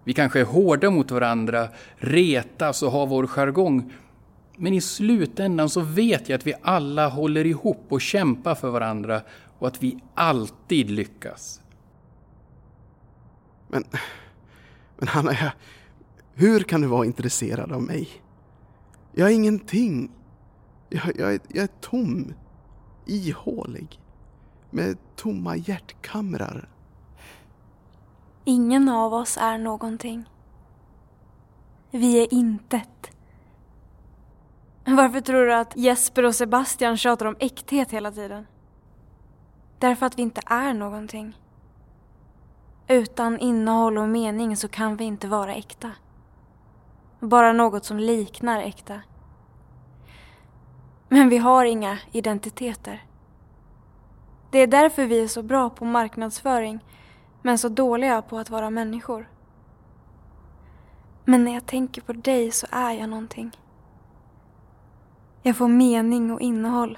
[0.04, 3.94] Vi kanske är hårda mot varandra, retas och har vår jargong.
[4.58, 9.22] Men i slutändan så vet jag att vi alla håller ihop och kämpar för varandra
[9.60, 11.62] och att vi alltid lyckas.
[13.68, 13.84] Men,
[14.98, 15.52] men Hanna, jag,
[16.34, 18.10] hur kan du vara intresserad av mig?
[19.12, 20.12] Jag är ingenting.
[20.90, 22.34] Jag, jag, är, jag är tom.
[23.06, 24.00] Ihålig.
[24.70, 26.70] Med tomma hjärtkamrar.
[28.46, 30.30] Ingen av oss är någonting.
[31.92, 33.12] Vi är intet.
[34.86, 38.46] Varför tror du att Jesper och Sebastian tjatar om äkthet hela tiden?
[39.80, 41.38] Därför att vi inte är någonting.
[42.88, 45.92] Utan innehåll och mening så kan vi inte vara äkta.
[47.20, 49.02] Bara något som liknar äkta.
[51.08, 53.04] Men vi har inga identiteter.
[54.52, 56.80] Det är därför vi är så bra på marknadsföring
[57.42, 59.30] men så dåliga på att vara människor.
[61.26, 63.52] Men när jag tänker på dig så är jag någonting.
[65.42, 66.98] Jag får mening och innehåll.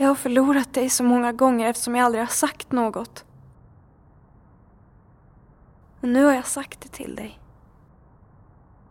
[0.00, 3.24] Jag har förlorat dig så många gånger eftersom jag aldrig har sagt något.
[6.00, 7.40] Och nu har jag sagt det till dig.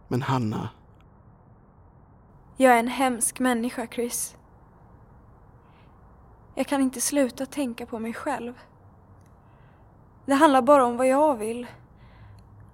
[0.08, 0.70] Men Hanna,
[2.58, 4.36] Jag är en hemsk människa, Chris.
[6.56, 8.54] Jag kan inte sluta tänka på mig själv.
[10.26, 11.68] Det handlar bara om vad jag vill.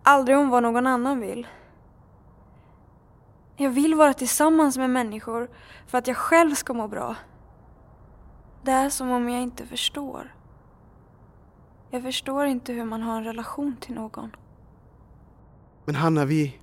[0.04, 1.48] Aldrig om vad någon annan vill.
[3.56, 5.50] Jag vill vara tillsammans med människor
[5.88, 7.16] för att jag själv ska må bra.
[8.64, 10.36] Det är som om jag inte förstår.
[11.92, 14.36] Jag förstår inte hur man har en relation till någon.
[15.86, 16.60] men Hanna, vi,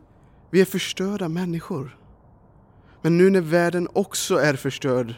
[0.50, 1.98] vi är förstörda människor.
[3.02, 5.14] Men nu när världen också är förstörd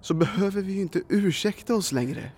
[0.00, 2.30] så behöver vi ju inte ursäkta oss längre.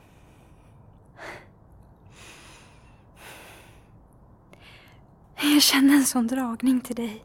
[5.43, 7.25] Jag känner en sån dragning till dig.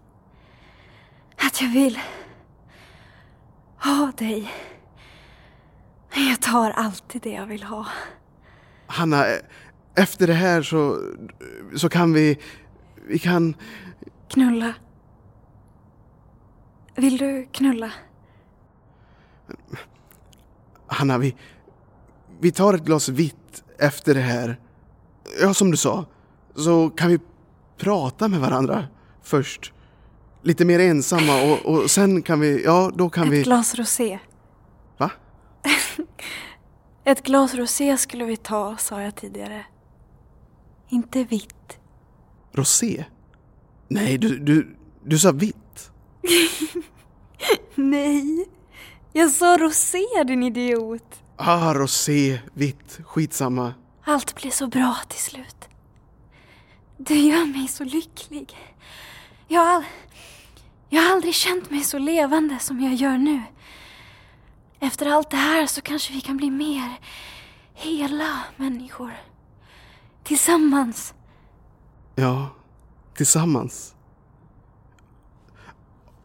[1.37, 1.99] Att jag vill
[3.77, 4.51] ha dig.
[6.27, 7.85] Jag tar alltid det jag vill ha.
[8.87, 9.25] Hanna,
[9.95, 11.01] efter det här så,
[11.75, 12.39] så kan vi,
[13.07, 13.55] vi kan,
[14.29, 14.73] Knulla.
[16.95, 17.91] Vill du knulla?
[20.87, 21.35] Hanna, vi,
[22.39, 24.59] vi tar ett glas vitt efter det här.
[25.41, 26.05] Ja, som du sa,
[26.55, 27.19] så kan vi
[27.77, 28.87] prata med varandra
[29.23, 29.73] först.
[30.41, 33.43] Lite mer ensamma och, och sen kan vi, ja, då kan Ett vi...
[33.43, 34.19] glas rosé.
[37.03, 39.65] Ett glas rosé skulle vi ta, sa jag tidigare.
[40.89, 41.79] Inte vitt.
[42.51, 43.05] Rosé?
[43.87, 45.91] Nej, du, du, du sa vitt.
[47.75, 48.45] Nej,
[49.13, 51.23] jag sa rosé din idiot.
[51.35, 53.73] Ah, rosé, vitt, skitsamma.
[54.03, 55.69] Allt blir så bra till slut.
[56.97, 58.57] Du gör mig så lycklig.
[59.47, 59.83] Jag har, all...
[60.89, 63.41] jag har aldrig känt mig så levande som jag gör nu.
[64.79, 66.99] Efter allt det här så kanske vi kan bli mer
[67.73, 69.13] hela människor.
[70.23, 71.13] Tillsammans.
[72.15, 72.49] Ja,
[73.15, 73.95] tillsammans.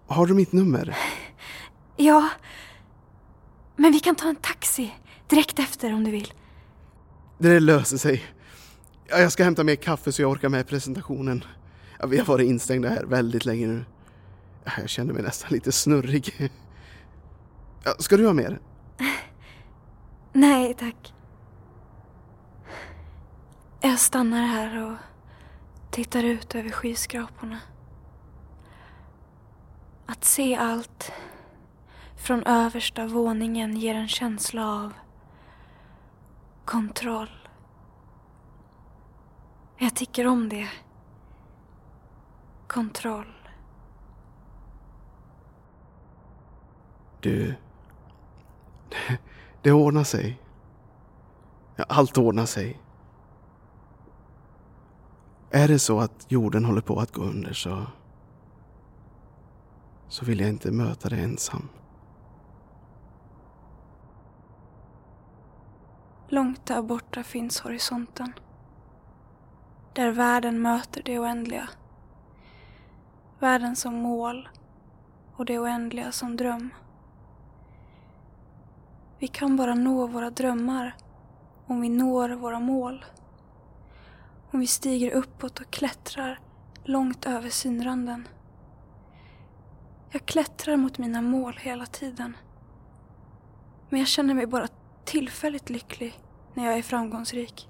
[0.07, 0.97] Har du mitt nummer?
[1.97, 2.29] Ja.
[3.77, 4.95] Men vi kan ta en taxi
[5.29, 6.33] direkt efter om du vill.
[7.39, 8.25] Det löser sig.
[9.09, 11.45] Ja, jag ska hämta mer kaffe så jag orkar med presentationen.
[12.09, 13.85] Vi har varit instängda här väldigt länge nu.
[14.65, 16.51] Ja, jag känner mig nästan lite snurrig.
[17.85, 18.61] Ja, ska du ha mer?
[20.33, 21.15] Nej, tack.
[23.81, 24.97] Jag stannar här och
[25.91, 27.61] tittar ut över skyskraporna.
[30.07, 31.13] Att se allt
[32.17, 34.93] från översta våningen ger en känsla av
[36.65, 37.49] kontroll.
[39.79, 40.69] Jag tycker om det.
[42.67, 43.35] Kontroll.
[47.21, 47.55] Du,
[49.63, 50.41] det, ordnar sig.
[51.89, 52.81] Allt ordnar sig.
[55.51, 57.87] Är det så att jorden håller på att gå under så
[60.15, 61.69] så vill jag inte möta det ensam.
[66.29, 68.33] Långt där borta finns horisonten.
[69.93, 71.69] Där världen möter det oändliga.
[73.39, 74.49] Världen som mål
[75.37, 76.71] och det oändliga som dröm.
[79.25, 80.97] Vi kan bara nå våra drömmar
[81.67, 83.05] om vi når våra mål.
[84.51, 86.41] Om vi stiger uppåt och klättrar
[86.85, 88.29] långt över synranden.
[90.11, 92.37] Jag klättrar mot mina mål hela tiden.
[93.89, 94.69] Men jag känner mig bara
[95.05, 96.21] tillfälligt lycklig
[96.55, 97.69] när jag är framgångsrik.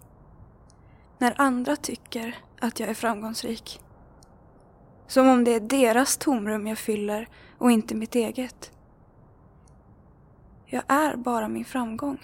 [1.19, 3.81] När andra tycker att jag är framgångsrik.
[5.07, 7.29] Som om det är deras tomrum jag fyller
[7.59, 8.71] och inte mitt eget.
[10.67, 12.19] Jag är bara min framgång.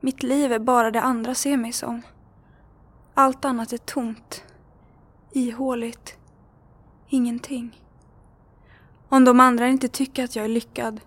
[0.00, 2.02] Mitt liv är bara det andra ser mig som.
[3.14, 4.44] Allt annat är tomt.
[5.32, 6.16] Ihåligt.
[7.08, 7.80] Ingenting.
[9.08, 11.00] Om de andra inte tycker att jag är lyckad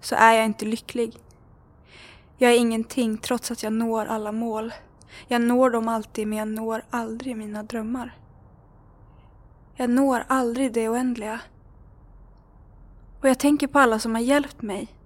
[0.00, 1.16] så är jag inte lycklig.
[2.36, 4.74] Jag är ingenting trots att jag når alla mål.
[5.28, 8.16] Jag når dem alltid men jag når aldrig mina drömmar.
[9.76, 11.40] Jag når aldrig det oändliga.
[13.20, 14.97] Och jag tänker på alla som har hjälpt mig.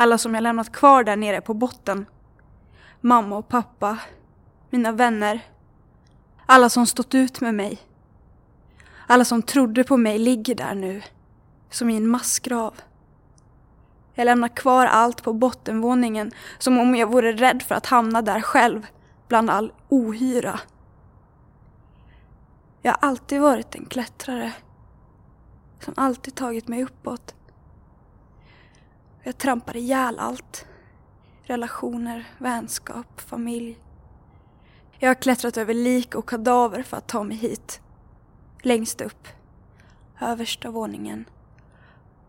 [0.00, 2.06] Alla som jag lämnat kvar där nere på botten.
[3.00, 3.98] Mamma och pappa.
[4.70, 5.40] Mina vänner.
[6.46, 7.78] Alla som stått ut med mig.
[9.06, 11.02] Alla som trodde på mig ligger där nu.
[11.70, 12.74] Som i en massgrav.
[14.14, 18.40] Jag lämnar kvar allt på bottenvåningen som om jag vore rädd för att hamna där
[18.40, 18.86] själv,
[19.28, 20.60] bland all ohyra.
[22.82, 24.52] Jag har alltid varit en klättrare.
[25.80, 27.34] Som alltid tagit mig uppåt.
[29.22, 30.66] Jag trampar ihjäl allt.
[31.42, 33.78] Relationer, vänskap, familj.
[34.98, 37.80] Jag har klättrat över lik och kadaver för att ta mig hit.
[38.62, 39.28] Längst upp.
[40.20, 41.24] Översta våningen.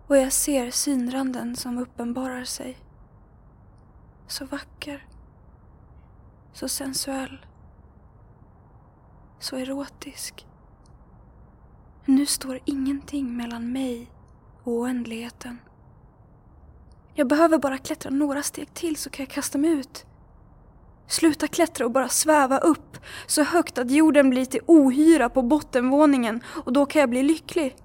[0.08, 2.78] Och jag ser synranden som uppenbarar sig.
[4.28, 5.08] Så vacker.
[6.54, 7.46] Så sensuell.
[9.40, 10.48] Så erotisk.
[12.06, 14.12] Nu står ingenting mellan mig
[14.64, 15.60] och oändligheten.
[17.20, 20.06] Jag behöver bara klättra några steg till så kan jag kasta mig ut.
[21.08, 22.98] Sluta klättra och bara sväva upp
[23.28, 27.76] så högt att jorden blir till ohyra på bottenvåningen och då kan jag bli lycklig.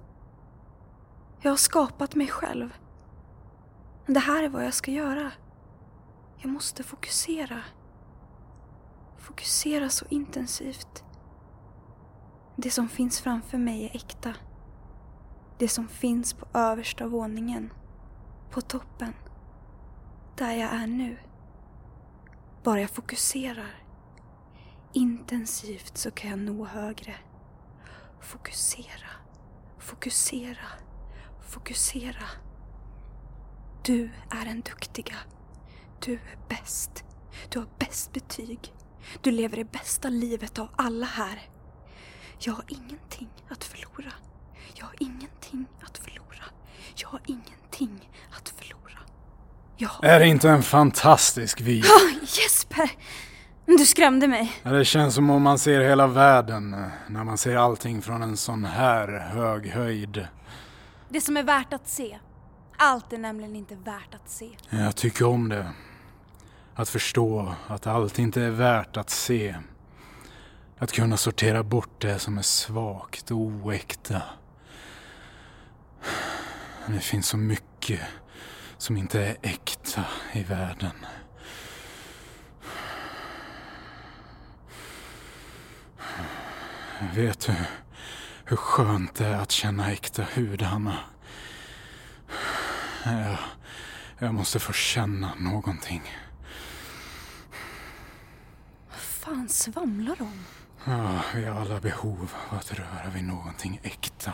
[1.41, 2.73] Jag har skapat mig själv.
[4.07, 5.31] Det här är vad jag ska göra.
[6.37, 7.61] Jag måste fokusera.
[9.17, 11.03] Fokusera så intensivt.
[12.55, 14.33] Det som finns framför mig är äkta.
[15.57, 17.73] Det som finns på översta våningen.
[18.51, 19.13] På toppen.
[20.37, 21.17] Där jag är nu.
[22.63, 23.85] Bara jag fokuserar
[24.93, 27.15] intensivt så kan jag nå högre.
[28.21, 29.09] Fokusera,
[29.79, 30.67] fokusera,
[31.41, 32.25] fokusera.
[33.83, 35.15] Du är den duktiga.
[36.05, 37.03] Du är bäst.
[37.49, 38.73] Du har bäst betyg.
[39.21, 41.49] Du lever det bästa livet av alla här.
[42.39, 44.13] Jag har ingenting att förlora.
[44.75, 46.45] Jag har ingenting att förlora.
[46.95, 48.64] Jag har ingenting att förlora.
[49.83, 50.05] Har...
[50.09, 51.87] Är det inte en fantastisk video?
[51.89, 52.89] Ah, Jesper!
[53.65, 54.51] Du skrämde mig.
[54.63, 58.21] Ja, Det känns som om man ser hela världen eh, när man ser allting från
[58.23, 60.27] en sån här hög höjd.
[61.09, 62.19] Det som är värt att se.
[62.77, 64.49] Allt är nämligen inte värt att se.
[64.69, 65.71] Jag tycker om det.
[66.75, 69.55] Att förstå att allt inte är värt att se.
[70.79, 74.21] Att kunna sortera bort det som är svagt och oäkta.
[76.87, 77.99] Det finns så mycket
[78.85, 81.05] som inte är äkta i världen.
[87.13, 87.53] Vet du
[88.45, 90.99] hur skönt det är att känna äkta hud, Hanna?
[93.03, 93.37] Jag,
[94.19, 96.01] jag måste få känna någonting.
[98.89, 100.45] Vad fan svamlar de?
[100.85, 104.33] Ja, vi har alla behov av att röra vid någonting äkta.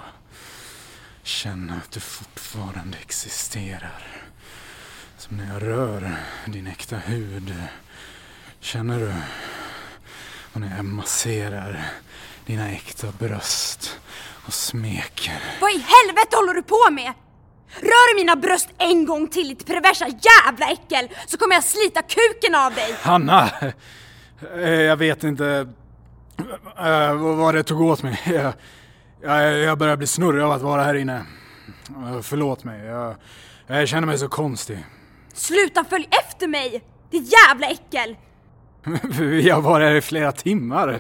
[1.23, 4.20] Känna att du fortfarande existerar.
[5.21, 6.15] Som när jag rör
[6.45, 7.53] din äkta hud.
[8.59, 9.13] Känner du?
[10.53, 11.85] Och när jag masserar
[12.45, 13.99] dina äkta bröst
[14.45, 15.33] och smeker.
[15.61, 17.13] Vad i helvete håller du på med?
[17.79, 22.55] Rör mina bröst en gång till ditt perversa jävla äckel så kommer jag slita kuken
[22.55, 22.95] av dig!
[23.01, 23.49] Hanna!
[24.55, 25.67] Eh, Jag vet inte
[26.77, 28.19] eh, vad det tog åt mig.
[28.25, 28.53] Jag,
[29.21, 31.25] jag, jag börjar bli snurrig av att vara här inne.
[31.89, 32.85] Eh, Förlåt mig.
[32.85, 33.15] Jag,
[33.67, 34.85] jag känner mig så konstig.
[35.33, 36.83] Sluta följ efter mig!
[37.11, 38.15] Ditt jävla äckel!
[39.19, 40.99] Vi har varit här i flera timmar.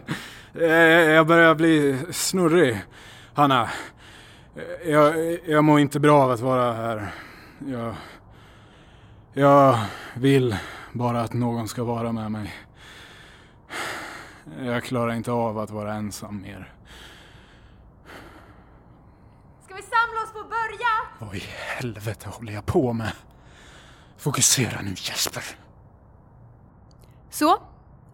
[0.55, 0.65] Eh,
[1.11, 2.81] Jag börjar bli snurrig.
[3.33, 3.69] Hanna,
[4.83, 7.11] eh, jag, jag mår inte bra av att vara här.
[7.67, 7.95] Jag,
[9.33, 9.79] jag
[10.15, 10.55] vill
[10.93, 12.53] bara att någon ska vara med mig.
[14.61, 16.73] Jag klarar inte av att vara ensam mer.
[19.65, 20.87] Ska vi samla oss på börja?
[21.19, 21.43] Vad i
[21.77, 23.11] helvete håller jag på med?
[24.21, 25.43] Fokusera nu Jesper.
[27.29, 27.61] Så,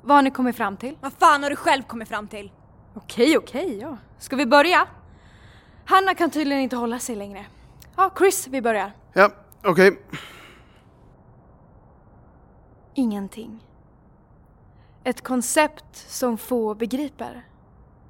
[0.02, 0.98] vad har ni kommit fram till?
[1.02, 2.52] Vad fan har du själv kommit fram till?
[2.94, 3.98] Okej, okej, ja.
[4.20, 4.88] Ska vi börja?
[5.86, 7.46] Hanna kan tydligen inte hålla sig längre.
[7.96, 8.92] Ja, Chris, vi börjar.
[9.14, 9.32] Ja,
[9.64, 10.02] okej.
[12.94, 13.64] Ingenting.
[15.04, 17.46] Ett koncept som få begriper,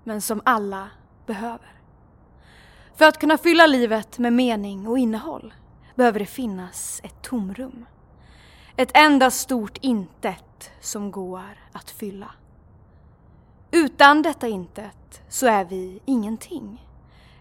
[0.03, 0.89] men som alla
[1.25, 1.71] behöver.
[2.95, 5.53] För att kunna fylla livet med mening och innehåll
[5.97, 7.85] behöver det finnas ett tomrum.
[8.75, 12.31] Ett enda stort intet som går att fylla.
[13.71, 16.87] Utan detta intet så är vi ingenting.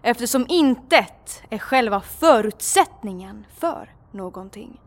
[0.01, 4.81] Eftersom intet är själva förutsättningen för någonting.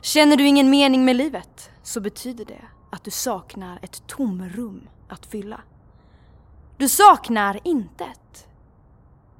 [0.00, 5.26] Känner du ingen mening med livet så betyder det att du saknar ett tomrum att
[5.26, 5.60] fylla.
[6.76, 8.46] Du saknar intet.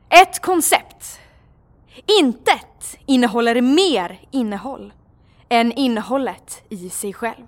[0.09, 1.21] Ett koncept.
[2.21, 4.93] Intet innehåller mer innehåll
[5.49, 7.45] än innehållet i sig själv.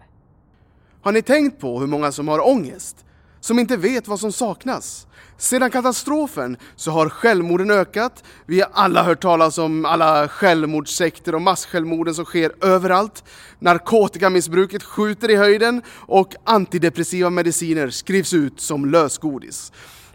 [1.03, 3.05] Har ni tänkt på hur många som har ångest?
[3.41, 5.07] Som inte vet vad som saknas?
[5.39, 8.25] Sedan katastrofen så har självmorden ökat.
[8.47, 13.25] Vi har alla hört talas om alla självmordssekter och massjälvmorden som sker överallt.
[13.59, 19.73] Narkotikamissbruket skjuter i höjden och antidepressiva mediciner skrivs ut som lösgodis.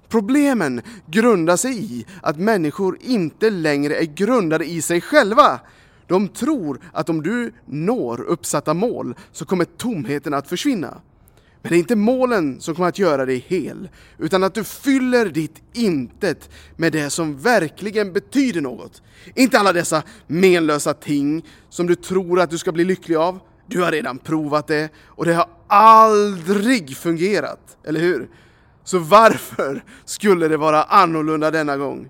[0.09, 5.59] Problemen grundar sig i att människor inte längre är grundade i sig själva.
[6.07, 11.01] De tror att om du når uppsatta mål så kommer tomheten att försvinna.
[11.61, 15.25] Men det är inte målen som kommer att göra dig hel, utan att du fyller
[15.25, 19.01] ditt intet med det som verkligen betyder något.
[19.35, 23.39] Inte alla dessa menlösa ting som du tror att du ska bli lycklig av.
[23.67, 28.29] Du har redan provat det och det har aldrig fungerat, eller hur?
[28.89, 32.09] Så varför skulle det vara annorlunda denna gång?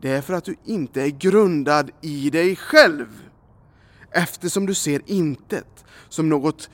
[0.00, 3.06] Det är för att du inte är grundad i dig själv.
[4.10, 6.70] Eftersom du ser intet som något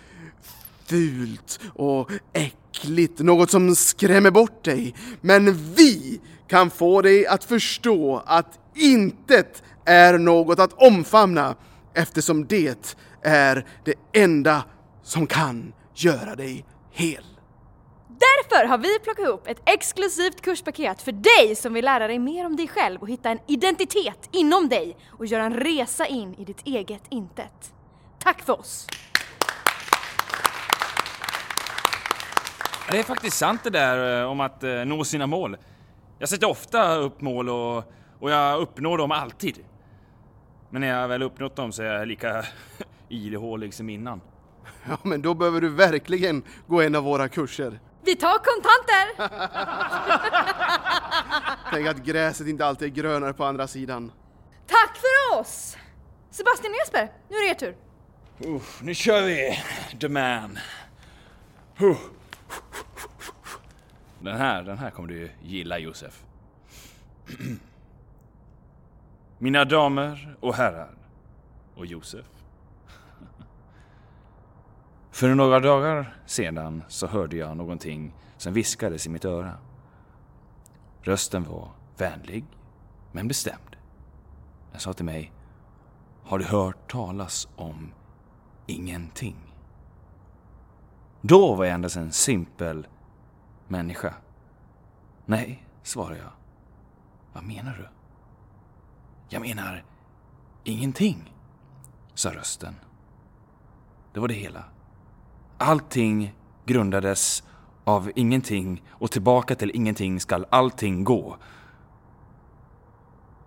[0.87, 4.95] fult och äckligt, något som skrämmer bort dig.
[5.21, 11.57] Men vi kan få dig att förstå att intet är något att omfamna
[11.95, 14.65] eftersom det är det enda
[15.03, 17.32] som kan göra dig hel.
[18.23, 22.47] Därför har vi plockat ihop ett exklusivt kurspaket för dig som vill lära dig mer
[22.47, 26.45] om dig själv och hitta en identitet inom dig och göra en resa in i
[26.45, 27.73] ditt eget intet.
[28.19, 28.87] Tack för oss!
[32.91, 35.57] Det är faktiskt sant det där eh, om att eh, nå sina mål.
[36.19, 39.59] Jag sätter ofta upp mål och, och jag uppnår dem alltid.
[40.71, 42.45] Men när jag väl uppnått dem så är jag lika
[43.09, 44.21] ihålig som innan.
[44.89, 47.81] Ja, men då behöver du verkligen gå en av våra kurser.
[48.05, 49.31] Vi tar kontanter!
[51.73, 54.13] Tänk att gräset inte alltid är grönare på andra sidan.
[54.67, 55.77] Tack för oss!
[56.31, 57.77] Sebastian och Jesper, nu är det er tur.
[58.39, 59.59] Uff, nu kör vi!
[60.01, 60.59] The man.
[61.79, 61.97] Huh.
[64.21, 66.23] Den här, den här kommer du gilla Josef.
[69.39, 70.95] Mina damer och herrar
[71.75, 72.27] och Josef.
[75.13, 79.59] För några dagar sedan så hörde jag någonting som viskades i mitt öra.
[81.01, 82.45] Rösten var vänlig,
[83.13, 83.77] men bestämd.
[84.71, 85.33] Den sa till mig,
[86.23, 87.93] har du hört talas om
[88.67, 89.37] ingenting?
[91.21, 92.87] Då var jag endast en simpel
[93.69, 94.15] människa.
[95.27, 96.33] Nej, svarade jag.
[97.33, 97.89] Vad menar du?
[99.29, 99.85] Jag menar
[100.65, 101.35] ingenting,
[102.15, 102.75] sa rösten.
[104.13, 104.65] Det var det hela.
[105.63, 106.35] Allting
[106.67, 107.43] grundades
[107.85, 111.37] av ingenting och tillbaka till ingenting skall allting gå.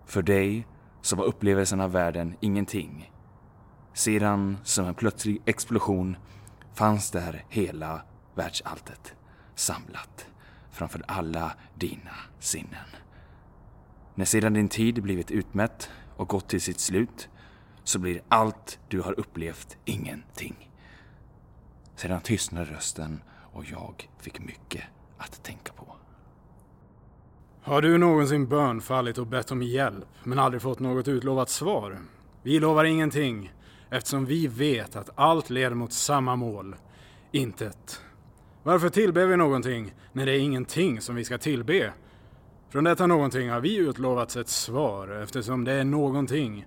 [0.06, 0.66] För dig
[1.00, 3.12] så var upplevelsen av världen ingenting.
[3.94, 6.16] Sedan, som en plötslig explosion,
[6.74, 8.02] fanns där hela
[8.34, 9.14] världsalltet
[9.54, 10.26] samlat
[10.70, 12.88] framför alla dina sinnen.
[14.14, 17.28] När sedan din tid blivit utmätt och gått till sitt slut
[17.84, 20.65] så blir allt du har upplevt ingenting.
[21.96, 23.22] Sedan tystnade rösten
[23.52, 24.82] och jag fick mycket
[25.18, 25.96] att tänka på.
[27.62, 31.98] Har du någonsin bönfallit och bett om hjälp men aldrig fått något utlovat svar?
[32.42, 33.52] Vi lovar ingenting
[33.90, 36.76] eftersom vi vet att allt leder mot samma mål.
[37.32, 38.00] Intet.
[38.62, 41.92] Varför tillber vi någonting när det är ingenting som vi ska tillbe?
[42.70, 46.66] Från detta någonting har vi utlovats ett svar eftersom det är någonting.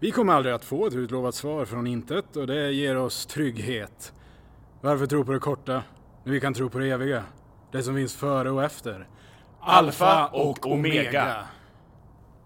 [0.00, 4.12] Vi kommer aldrig att få ett utlovat svar från intet och det ger oss trygghet.
[4.80, 5.82] Varför tro på det korta
[6.24, 7.24] när vi kan tro på det eviga?
[7.72, 9.06] Det som finns före och efter.
[9.60, 11.36] Alfa och Omega.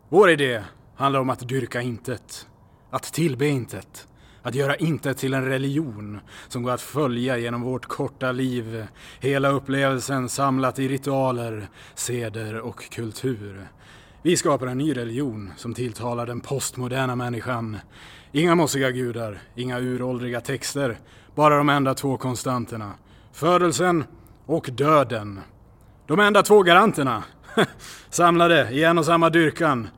[0.08, 0.62] Vår idé
[0.96, 2.46] handlar om att dyrka intet.
[2.90, 4.08] Att tillbe intet.
[4.42, 8.86] Att göra intet till en religion som går att följa genom vårt korta liv.
[9.20, 13.68] Hela upplevelsen samlat i ritualer, seder och kultur.
[14.22, 17.78] Vi skapar en ny religion som tilltalar den postmoderna människan.
[18.32, 20.98] Inga mossiga gudar, inga uråldriga texter.
[21.34, 22.92] Bara de enda två konstanterna.
[23.32, 24.04] Födelsen
[24.46, 25.40] och döden.
[26.06, 27.24] De enda två garanterna.
[28.10, 29.88] Samlade i en och samma dyrkan.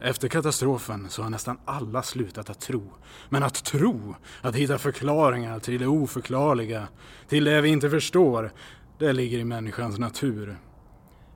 [0.00, 2.92] Efter katastrofen så har nästan alla slutat att tro.
[3.28, 6.88] Men att tro, att hitta förklaringar till det oförklarliga,
[7.28, 8.52] till det vi inte förstår,
[8.98, 10.56] det ligger i människans natur.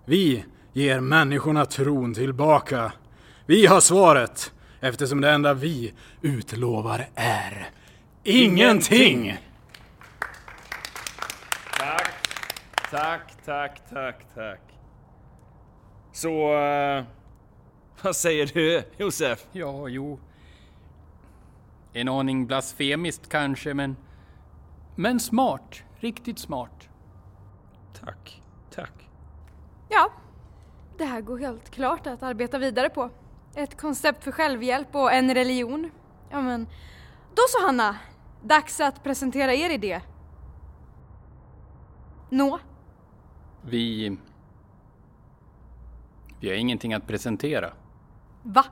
[0.04, 2.92] Vi ger människorna tron tillbaka.
[3.46, 7.70] Vi har svaret, eftersom det enda vi utlovar är
[8.26, 9.38] ingenting!
[11.78, 12.12] Tack,
[12.90, 14.60] tack, tack, tack, tack.
[16.12, 17.04] Så, eh,
[18.02, 19.46] vad säger du Josef?
[19.52, 20.20] Ja, jo.
[21.92, 23.96] En aning blasfemiskt kanske, men...
[24.96, 25.82] Men smart.
[25.96, 26.88] Riktigt smart.
[28.00, 29.08] Tack, tack.
[29.88, 30.12] Ja,
[30.98, 33.10] det här går helt klart att arbeta vidare på.
[33.54, 35.90] Ett koncept för självhjälp och en religion.
[36.30, 36.66] Ja men,
[37.34, 37.96] då så Hanna.
[38.46, 40.00] Dags att presentera er idé.
[42.30, 42.58] Nå?
[43.62, 44.16] Vi...
[46.40, 47.72] Vi har ingenting att presentera.
[48.42, 48.64] Va?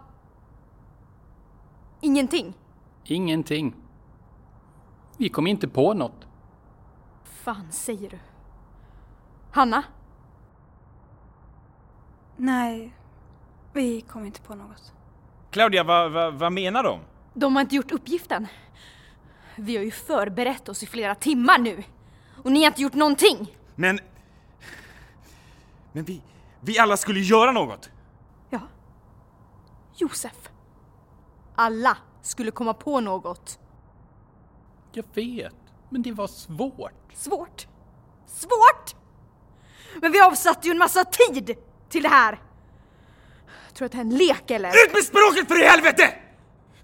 [2.00, 2.54] Ingenting?
[3.04, 3.74] Ingenting.
[5.18, 6.26] Vi kom inte på något.
[7.24, 8.18] fan säger du?
[9.50, 9.82] Hanna?
[12.36, 12.94] Nej,
[13.72, 14.92] vi kom inte på något.
[15.50, 17.00] Claudia, vad, vad, vad menar de?
[17.34, 18.46] De har inte gjort uppgiften.
[19.56, 21.82] Vi har ju förberett oss i flera timmar nu.
[22.42, 23.56] Och ni har inte gjort någonting.
[23.74, 24.00] Men...
[25.92, 26.22] Men vi,
[26.60, 27.90] vi alla skulle göra något!
[28.50, 28.60] Ja.
[29.96, 30.50] Josef.
[31.54, 33.58] Alla skulle komma på något.
[34.92, 35.54] Jag vet,
[35.90, 37.12] men det var svårt.
[37.14, 37.66] Svårt.
[38.26, 38.94] Svårt!
[40.00, 41.56] Men vi avsatte ju en massa tid
[41.88, 42.40] till det här.
[43.74, 44.68] Tror du att det är en lek eller?
[44.68, 46.14] Ut med språket för i helvete!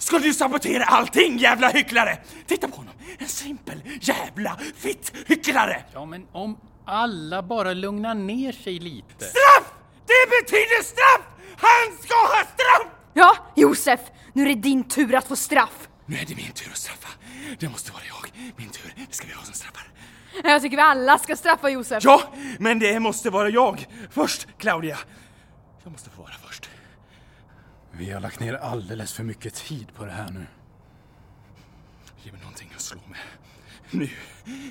[0.01, 2.19] Ska du sabotera allting jävla hycklare?
[2.47, 2.95] Titta på honom!
[3.19, 5.83] En simpel jävla fitt hycklare!
[5.93, 9.25] Ja, men om alla bara lugnar ner sig lite.
[9.25, 9.73] Straff!
[10.07, 11.21] Det betyder straff!
[11.57, 12.93] Han ska ha straff!
[13.15, 14.01] Ja, Josef!
[14.33, 15.89] Nu är det din tur att få straff.
[16.07, 17.09] Nu är det min tur att straffa.
[17.59, 18.33] Det måste vara jag.
[18.57, 18.95] Min tur.
[19.09, 19.83] Det ska vi ha som straffar.
[20.45, 22.05] Jag tycker vi alla ska straffa Josef.
[22.05, 22.23] Ja,
[22.59, 23.87] men det måste vara jag.
[24.11, 24.99] Först, Claudia.
[25.85, 26.70] Jag måste få vara först.
[28.01, 30.47] Vi har lagt ner alldeles för mycket tid på det här nu.
[32.23, 33.19] Ge mig någonting att slå med.
[33.91, 34.09] Nu,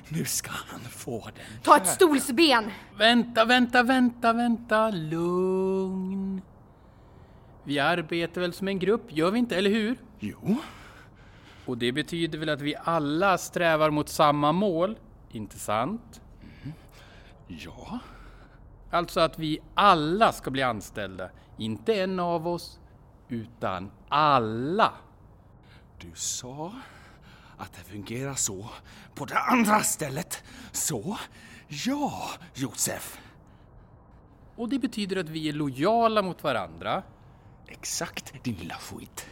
[0.10, 1.62] nu ska han få den.
[1.64, 2.72] Ta ett stolsben.
[2.98, 4.90] Vänta, vänta, vänta, vänta.
[4.90, 6.42] Lugn.
[7.64, 9.98] Vi arbetar väl som en grupp, gör vi inte, eller hur?
[10.20, 10.58] Jo,
[11.66, 14.98] Och det betyder väl att vi alla strävar mot samma mål,
[15.32, 16.22] inte sant?
[17.48, 18.00] ja.
[18.92, 21.30] Alltså att vi alla ska bli anställda.
[21.58, 22.80] Inte en av oss,
[23.30, 24.94] utan alla.
[25.98, 26.74] Du sa
[27.58, 28.70] att det fungerar så
[29.16, 30.44] på det andra stället.
[30.72, 31.18] Så,
[31.68, 33.20] ja, Josef.
[34.56, 37.04] Och det betyder att vi är lojala mot varandra.
[37.68, 39.26] Exakt, din lilla skit.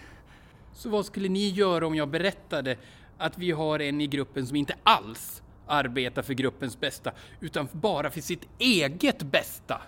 [0.73, 2.77] Så vad skulle ni göra om jag berättade
[3.17, 8.09] att vi har en i gruppen som inte alls arbetar för gruppens bästa, utan bara
[8.11, 9.81] för sitt eget bästa?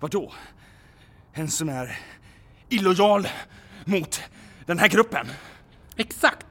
[0.00, 0.32] Vadå?
[1.32, 1.98] En som är
[2.70, 3.28] illojal
[3.84, 4.20] mot
[4.66, 5.26] den här gruppen?
[5.96, 6.46] Exakt!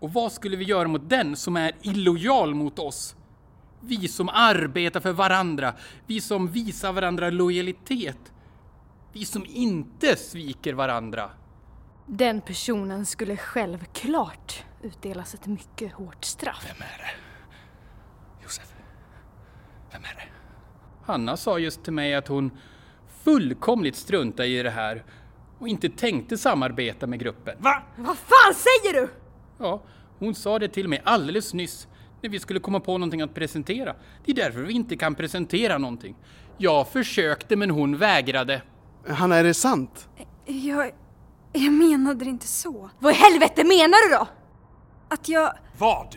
[0.00, 3.16] Och vad skulle vi göra mot den som är illojal mot oss?
[3.80, 5.74] Vi som arbetar för varandra,
[6.06, 8.32] vi som visar varandra lojalitet,
[9.12, 11.30] vi som inte sviker varandra.
[12.06, 16.66] Den personen skulle självklart utdelas ett mycket hårt straff.
[16.68, 17.10] Vem är det?
[18.42, 18.74] Josef?
[19.92, 20.28] Vem är det?
[21.06, 22.50] Hanna sa just till mig att hon
[23.24, 25.04] fullkomligt struntade i det här
[25.58, 27.54] och inte tänkte samarbeta med gruppen.
[27.58, 27.82] Va?
[27.96, 29.08] Vad fan säger du?
[29.58, 29.82] Ja,
[30.18, 31.88] hon sa det till mig alldeles nyss
[32.22, 33.94] när vi skulle komma på någonting att presentera.
[34.24, 36.16] Det är därför vi inte kan presentera någonting.
[36.58, 38.62] Jag försökte men hon vägrade.
[39.08, 40.08] Hanna, är det sant?
[40.46, 40.90] Jag,
[41.52, 42.90] jag menade det inte så.
[42.98, 44.28] Vad i helvete menar du då?
[45.08, 46.16] Att jag, Vad?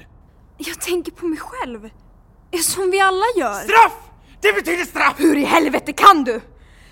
[0.58, 1.90] jag tänker på mig själv.
[2.64, 3.54] Som vi alla gör.
[3.54, 3.94] Straff!
[4.42, 5.16] Det betyder straff!
[5.20, 6.42] Hur i helvete kan du?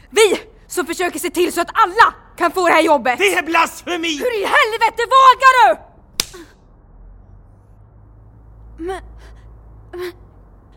[0.10, 3.18] Vi som försöker se till så att alla kan få det här jobbet!
[3.18, 4.18] Det är blasfemi!
[4.18, 5.82] Hur i helvete vågar du?
[8.78, 9.02] Men,
[9.92, 10.12] men,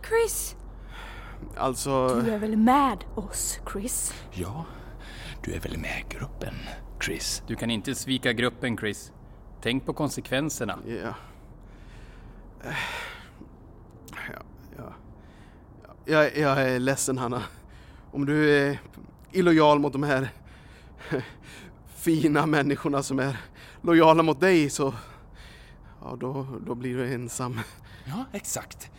[0.08, 0.56] Chris.
[1.56, 2.20] Alltså...
[2.24, 4.14] Du är väl med oss, Chris?
[4.32, 4.64] Ja,
[5.42, 6.54] du är väl med gruppen,
[7.04, 7.42] Chris?
[7.46, 9.12] Du kan inte svika gruppen Chris.
[9.62, 10.78] Tänk på konsekvenserna.
[10.86, 11.14] Ja.
[12.68, 12.76] Eh,
[14.10, 14.42] Ja,
[14.76, 14.92] ja.
[16.04, 17.42] Jag, jag är ledsen Hanna.
[18.10, 18.78] Om du är
[19.32, 20.28] illojal mot de här
[21.96, 23.36] fina människorna som är
[23.82, 24.94] lojala mot dig så
[26.02, 27.60] ja, då, då blir du ensam.
[28.04, 28.90] Ja, exakt.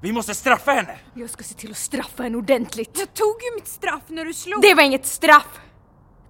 [0.00, 0.98] Vi måste straffa henne!
[1.14, 2.98] Jag ska se till att straffa henne ordentligt.
[2.98, 4.62] Jag tog ju mitt straff när du slog.
[4.62, 5.60] Det var inget straff!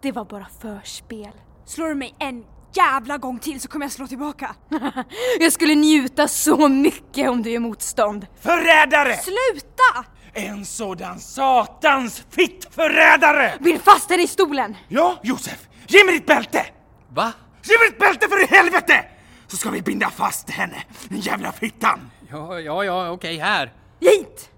[0.01, 1.33] Det var bara förspel.
[1.65, 4.55] Slår du mig en jävla gång till så kommer jag slå tillbaka.
[5.41, 8.27] Jag skulle njuta så mycket om du gör motstånd.
[8.41, 9.17] Förrädare!
[9.17, 10.05] Sluta!
[10.33, 13.53] En sådan satans fittförrädare!
[13.61, 14.77] Bind fast henne i stolen!
[14.89, 16.67] Ja, Josef, ge mig ditt bälte!
[17.09, 17.33] Va?
[17.63, 19.05] Ge mig ditt bälte för i helvete!
[19.47, 22.11] Så ska vi binda fast henne, den jävla fittan!
[22.31, 23.73] Ja, ja, ja, okej, här.
[24.01, 24.51] Hit!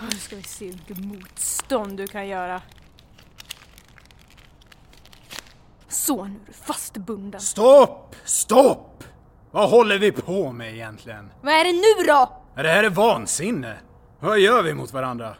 [0.00, 2.62] Ja, Nu ska vi se mycket motstånd du kan göra.
[5.88, 7.40] Så, nu är du fastbunden.
[7.40, 8.16] Stopp!
[8.24, 9.04] Stopp!
[9.50, 11.30] Vad håller vi på med egentligen?
[11.42, 12.42] Vad är det nu då?
[12.62, 13.76] Det här är vansinne.
[14.24, 15.36] Vad gör vi mot varandra?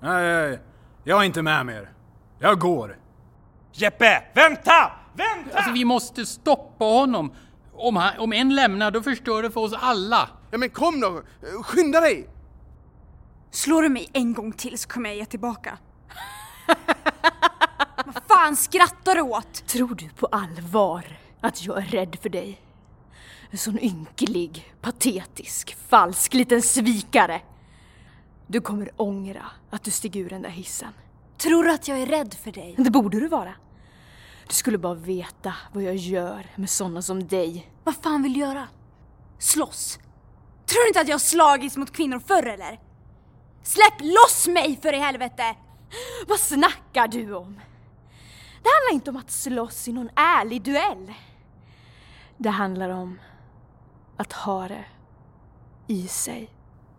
[0.00, 0.58] Nej,
[1.04, 1.92] jag är inte med mer.
[2.38, 2.98] Jag går.
[3.72, 4.92] Jeppe, vänta!
[5.14, 5.56] Vänta!
[5.56, 7.32] Alltså vi måste stoppa honom.
[7.72, 10.28] Om, han, om en lämnar då förstör det för oss alla.
[10.50, 11.22] Ja men kom då!
[11.62, 12.28] Skynda dig!
[13.50, 15.78] Slår du mig en gång till så kommer jag ge tillbaka.
[18.04, 19.66] Vad fan skrattar du åt?
[19.66, 21.04] Tror du på allvar
[21.40, 22.60] att jag är rädd för dig?
[23.50, 27.40] En sån ynklig, patetisk, falsk liten svikare.
[28.52, 30.92] Du kommer ångra att du steg ur den där hissen.
[31.38, 32.74] Tror du att jag är rädd för dig?
[32.78, 33.54] Det borde du vara.
[34.48, 37.72] Du skulle bara veta vad jag gör med såna som dig.
[37.84, 38.68] Vad fan vill du göra?
[39.38, 39.98] Slåss?
[40.66, 42.80] Tror du inte att jag har slagits mot kvinnor förr eller?
[43.62, 45.56] Släpp loss mig för i helvete!
[46.28, 47.60] Vad snackar du om?
[48.62, 51.12] Det handlar inte om att slåss i någon ärlig duell.
[52.36, 53.20] Det handlar om
[54.16, 54.84] att ha det
[55.86, 56.50] i sig.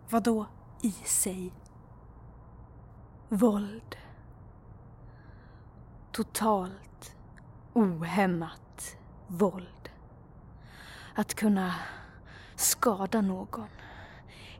[0.08, 0.46] Vadå
[0.84, 1.52] i sig?
[3.28, 3.96] Våld.
[6.12, 7.16] Totalt
[7.72, 9.88] ohämmat våld.
[11.14, 11.74] Att kunna
[12.56, 13.68] skada någon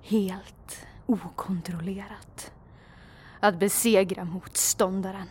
[0.03, 2.53] helt okontrollerat.
[3.41, 5.29] Att besegra motståndaren.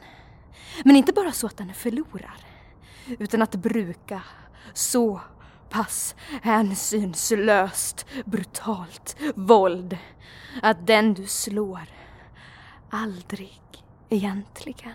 [0.85, 2.37] Men inte bara så att den förlorar.
[3.07, 4.23] Utan att bruka
[4.73, 5.21] så
[5.73, 9.97] pass hänsynslöst, brutalt våld
[10.61, 11.81] att den du slår
[12.89, 13.61] aldrig
[14.09, 14.93] egentligen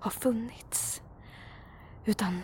[0.00, 1.02] har funnits.
[2.04, 2.42] Utan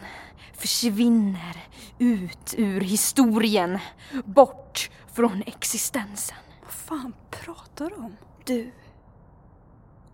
[0.52, 1.66] försvinner
[1.98, 3.78] ut ur historien,
[4.24, 6.38] bort från existensen.
[6.62, 8.16] Vad fan pratar du om?
[8.44, 8.72] Du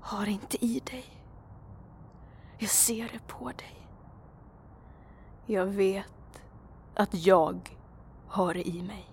[0.00, 1.04] har inte i dig.
[2.58, 3.88] Jag ser det på dig.
[5.46, 6.19] Jag vet
[7.00, 7.76] att jag
[8.28, 9.06] har det i mig.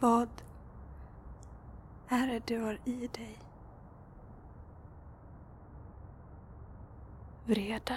[0.00, 0.28] Vad
[2.08, 3.38] är det du har i dig?
[7.46, 7.96] Vreden.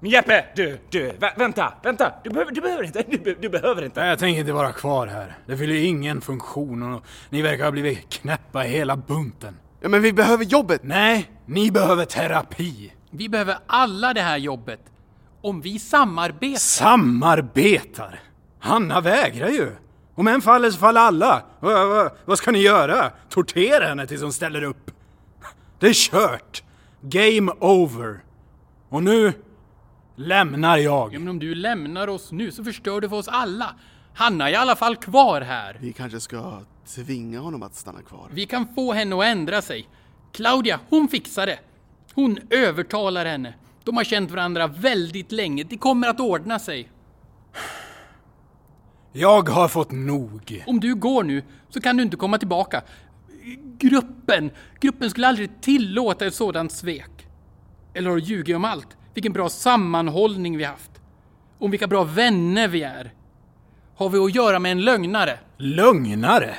[0.00, 2.12] Men Jeppe, du, du, vä- vänta, vänta!
[2.24, 4.00] Du behöver, du behöver inte, du, be- du behöver inte.
[4.00, 5.38] Nej, jag tänker inte vara kvar här.
[5.46, 9.56] Det fyller ju ingen funktion och ni verkar ha blivit knäppa i hela bunten.
[9.80, 10.80] Ja men vi behöver jobbet!
[10.84, 12.92] Nej, ni behöver terapi.
[13.16, 14.80] Vi behöver alla det här jobbet.
[15.40, 16.58] Om vi samarbetar.
[16.58, 18.20] Samarbetar?
[18.58, 19.70] Hanna vägrar ju.
[20.14, 21.42] Om en faller så faller alla.
[21.60, 23.10] Va, va, vad ska ni göra?
[23.28, 24.90] Tortera henne tills hon ställer upp?
[25.78, 26.62] Det är kört.
[27.00, 28.20] Game over.
[28.88, 29.32] Och nu
[30.16, 31.12] lämnar Ja, jag.
[31.20, 33.74] men om du lämnar oss nu så förstör du för oss alla.
[34.14, 35.78] Hanna är i alla fall kvar här.
[35.80, 36.60] Vi kanske ska
[36.94, 38.28] tvinga honom att stanna kvar.
[38.32, 39.88] Vi kan få henne att ändra sig.
[40.32, 41.58] Claudia, hon fixar det.
[42.14, 43.54] Hon övertalar henne.
[43.84, 45.64] De har känt varandra väldigt länge.
[45.64, 46.90] Det kommer att ordna sig.
[49.12, 50.64] Jag har fått nog.
[50.66, 52.82] Om du går nu så kan du inte komma tillbaka.
[53.78, 54.50] Gruppen,
[54.80, 57.26] gruppen skulle aldrig tillåta ett sådant svek.
[57.94, 58.96] Eller har du ljugit om allt?
[59.14, 60.90] Vilken bra sammanhållning vi haft.
[61.58, 63.12] Om vilka bra vänner vi är.
[63.96, 65.38] Har vi att göra med en lögnare?
[65.56, 66.54] Lögnare?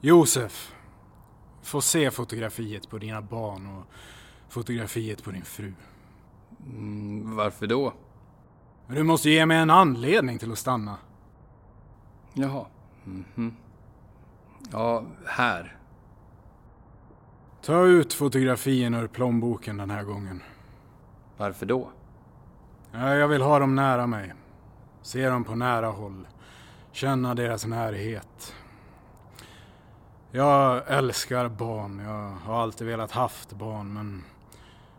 [0.00, 0.72] Josef,
[1.70, 3.86] få se fotografiet på dina barn och
[4.48, 5.72] fotografiet på din fru.
[7.24, 7.92] Varför då?
[8.86, 10.96] Du måste ge mig en anledning till att stanna.
[12.34, 12.66] Jaha.
[13.04, 13.56] Mhm.
[14.72, 15.76] Ja, här.
[17.62, 20.42] Ta ut fotografierna ur plånboken den här gången.
[21.36, 21.90] Varför då?
[22.92, 24.34] Ja, Jag vill ha dem nära mig.
[25.02, 26.26] Se dem på nära håll.
[26.92, 28.54] Känna deras närhet.
[30.32, 31.98] Jag älskar barn.
[31.98, 34.24] Jag har alltid velat haft barn men...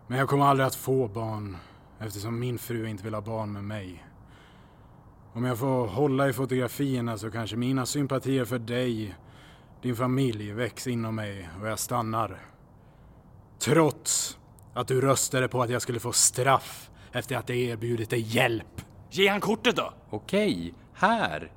[0.08, 1.58] Men jag kommer aldrig att få barn
[2.00, 4.06] eftersom min fru inte vill ha barn med mig.
[5.34, 9.16] Om jag får hålla i fotografierna så kanske mina sympatier för dig,
[9.82, 12.42] din familj väcks inom mig och jag stannar.
[13.60, 14.40] Trots
[14.74, 18.82] att du röstade på att jag skulle få straff efter att jag erbjudit dig hjälp.
[19.10, 19.94] Ge han kortet då!
[20.10, 21.52] Okej, här.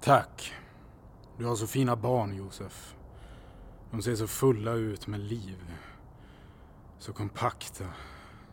[0.00, 0.52] Tack.
[1.38, 2.94] Du har så fina barn, Josef.
[3.90, 5.72] De ser så fulla ut med liv.
[6.98, 7.84] Så kompakta,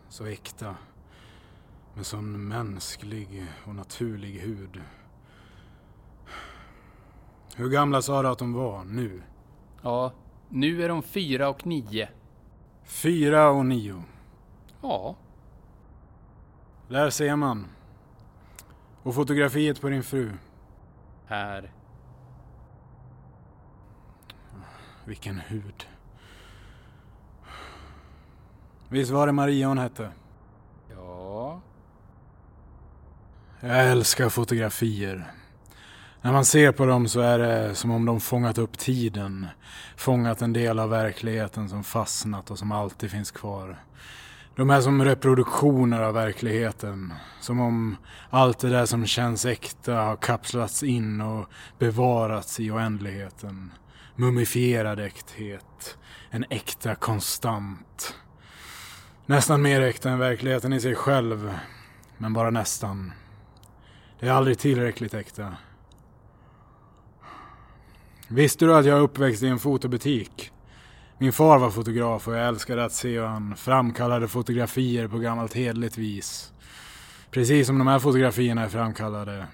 [0.09, 0.75] så äkta.
[1.95, 4.81] Med sån mänsklig och naturlig hud.
[7.55, 9.21] Hur gamla sa du att de var nu?
[9.81, 10.13] Ja,
[10.49, 12.09] nu är de fyra och nio.
[12.83, 14.03] Fyra och nio.
[14.81, 15.15] Ja,
[16.87, 17.67] Där ser man.
[19.03, 20.31] Och fotografiet på din fru.
[21.25, 21.71] här.
[25.05, 25.87] Vilken hud.
[28.89, 30.11] Visst var det Maria hon hette?
[30.95, 31.61] Ja.
[33.59, 35.33] Jag älskar fotografier.
[36.21, 39.47] När man ser på dem så är det som om de fångat upp tiden.
[39.95, 43.83] Fångat en del av verkligheten som fastnat och som alltid finns kvar.
[44.55, 47.13] De är som reproduktioner av verkligheten.
[47.41, 47.97] Som om
[48.29, 51.49] allt det där som känns äkta har kapslats in och
[51.79, 53.71] bevarats i oändligheten.
[54.15, 55.97] Mumifierad äkthet.
[56.29, 58.15] En äkta konstant.
[59.25, 61.59] Nästan mer äkta än verkligheten i sig själv.
[62.17, 63.11] Men bara nästan.
[64.19, 65.53] Det är aldrig tillräckligt äkta.
[68.27, 70.51] Visste du att jag är uppväxt i en fotobutik?
[71.17, 75.53] Min far var fotograf och jag älskade att se hur han framkallade fotografier på gammalt
[75.53, 76.53] hedligt vis.
[77.31, 79.47] Precis som de här fotografierna är framkallade.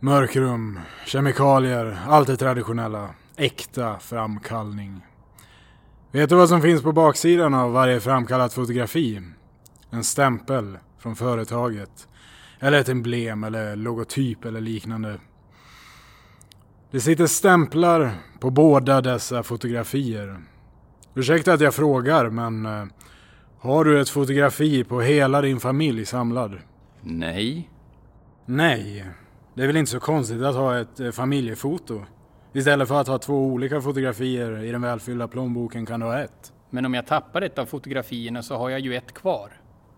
[0.00, 3.08] Mörkrum, kemikalier, allt det traditionella.
[3.36, 5.06] Äkta framkallning.
[6.10, 9.20] Vet du vad som finns på baksidan av varje framkallat fotografi?
[9.90, 12.08] En stämpel från företaget.
[12.60, 15.18] Eller ett emblem eller logotyp eller liknande.
[16.90, 18.10] Det sitter stämplar
[18.40, 20.40] på båda dessa fotografier.
[21.14, 22.84] Ursäkta att jag frågar, men eh,
[23.58, 26.58] har du ett fotografi på hela din familj samlad?
[27.00, 27.70] Nej.
[28.46, 29.06] Nej,
[29.54, 32.02] det är väl inte så konstigt att ha ett eh, familjefoto.
[32.52, 36.52] Istället för att ha två olika fotografier i den välfyllda plånboken kan du ha ett.
[36.70, 39.52] Men om jag tappar ett av fotografierna så har jag ju ett kvar.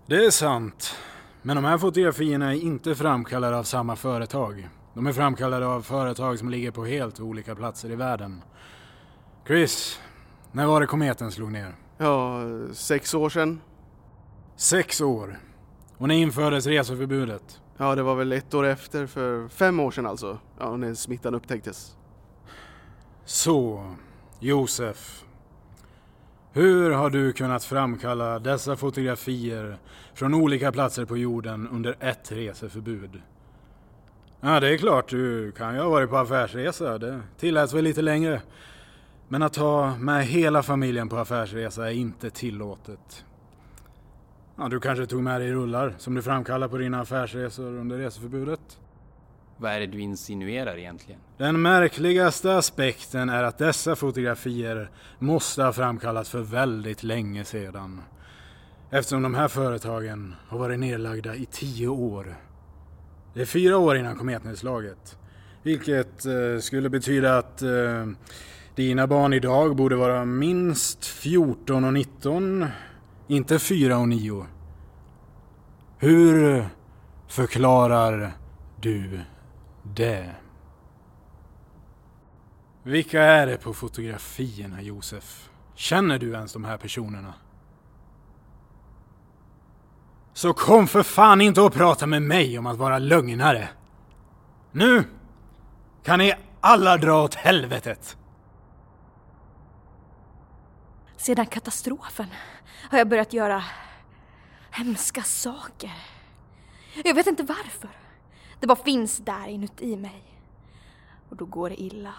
[0.06, 0.96] Det är sant.
[1.42, 4.68] Men de här fotografierna är inte framkallade av samma företag.
[4.94, 8.42] De är framkallade av företag som ligger på helt olika platser i världen.
[9.46, 10.00] Chris,
[10.52, 11.74] när var det kometen slog ner?
[11.98, 12.40] Ja,
[12.72, 13.60] sex år sedan.
[14.56, 15.38] Sex år.
[15.98, 17.60] Och när infördes reseförbudet?
[17.76, 20.38] Ja, det var väl ett år efter, för fem år sedan alltså.
[20.58, 21.96] Ja, när smittan upptäcktes.
[23.26, 23.86] Så,
[24.40, 25.24] Josef.
[26.52, 29.78] Hur har du kunnat framkalla dessa fotografier
[30.14, 33.22] från olika platser på jorden under ett reseförbud?
[34.40, 36.98] Ja, det är klart, du kan ju ha varit på affärsresa.
[36.98, 38.42] Det tilläts väl lite längre.
[39.28, 43.24] Men att ta med hela familjen på affärsresa är inte tillåtet.
[44.56, 48.78] Ja, du kanske tog med dig rullar som du framkallar på dina affärsresor under reseförbudet?
[49.56, 51.20] Vad är det du insinuerar egentligen?
[51.38, 58.00] Den märkligaste aspekten är att dessa fotografier måste ha framkallats för väldigt länge sedan.
[58.90, 62.36] Eftersom de här företagen har varit nedlagda i tio år.
[63.34, 65.18] Det är fyra år innan kometnedslaget.
[65.62, 68.06] Vilket eh, skulle betyda att eh,
[68.74, 72.66] dina barn idag borde vara minst 14 och 19.
[73.28, 74.46] Inte 4 och 9.
[75.98, 76.66] Hur eh,
[77.28, 78.32] förklarar
[78.80, 79.20] du
[79.94, 80.34] det?
[82.82, 85.50] Vilka är det på fotografierna, Josef?
[85.74, 87.34] Känner du ens de här personerna?
[90.32, 93.68] Så kom för fan inte och prata med mig om att vara lögnare.
[94.72, 95.04] Nu
[96.02, 98.16] kan ni alla dra åt helvetet.
[101.16, 102.26] Sedan katastrofen
[102.90, 103.64] har jag börjat göra
[104.70, 105.92] hemska saker.
[107.04, 108.03] Jag vet inte varför.
[108.64, 110.22] Det bara finns där inuti mig.
[111.28, 112.14] Och då går det illa.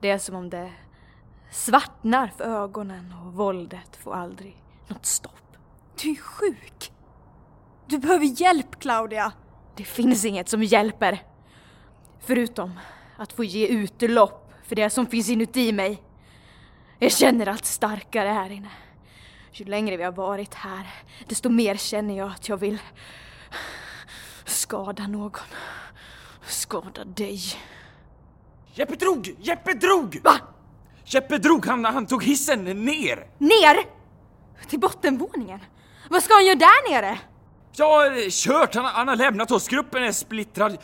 [0.00, 0.72] Det är som om det
[1.50, 4.56] svartnar för ögonen och våldet får aldrig
[4.88, 5.56] något stopp.
[6.02, 6.92] Du är sjuk.
[7.86, 9.32] Du behöver hjälp, Claudia.
[9.76, 11.22] Det finns inget som hjälper.
[12.20, 12.80] Förutom
[13.16, 16.02] att få ge utlopp för det som finns inuti mig.
[16.98, 18.70] Jag känner allt starkare här inne.
[19.52, 20.86] Ju längre vi har varit här,
[21.28, 22.78] desto mer känner jag att jag vill
[24.72, 25.40] skada någon.
[26.46, 27.40] Skada dig.
[28.74, 29.36] Jeppe drog!
[29.38, 30.20] Jeppe drog!
[30.24, 30.34] Va?
[31.04, 33.26] Jeppe drog, han, han tog hissen ner!
[33.38, 33.76] Ner?
[34.68, 35.60] Till bottenvåningen?
[36.10, 37.18] Vad ska han göra där nere?
[37.72, 38.74] Ja, kört!
[38.74, 40.78] Han, han har lämnat oss, gruppen är splittrad.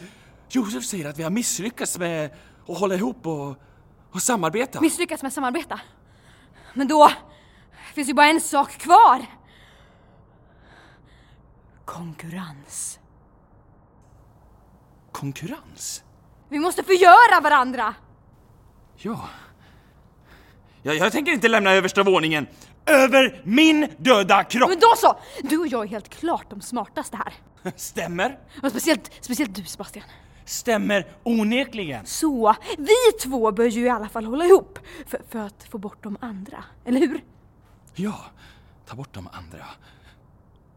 [0.51, 2.30] Josef säger att vi har misslyckats med
[2.68, 3.57] att hålla ihop och,
[4.12, 4.80] och samarbeta.
[4.80, 5.80] Misslyckats med att samarbeta?
[6.74, 7.11] Men då
[7.95, 9.26] finns ju bara en sak kvar.
[11.84, 12.99] Konkurrens.
[15.19, 16.05] Konkurrens?
[16.49, 17.95] Vi måste förgöra varandra!
[18.97, 19.29] Ja.
[20.83, 22.47] Jag, jag tänker inte lämna översta våningen.
[22.87, 24.69] Över min döda kropp!
[24.69, 25.19] Men då så!
[25.43, 27.35] Du och jag är helt klart de smartaste här.
[27.77, 28.39] Stämmer.
[28.62, 30.05] Och speciellt, speciellt du Sebastian.
[30.45, 32.07] Stämmer onekligen.
[32.07, 36.03] Så, vi två bör ju i alla fall hålla ihop för, för att få bort
[36.03, 37.25] de andra, eller hur?
[37.95, 38.25] Ja,
[38.87, 39.66] ta bort de andra.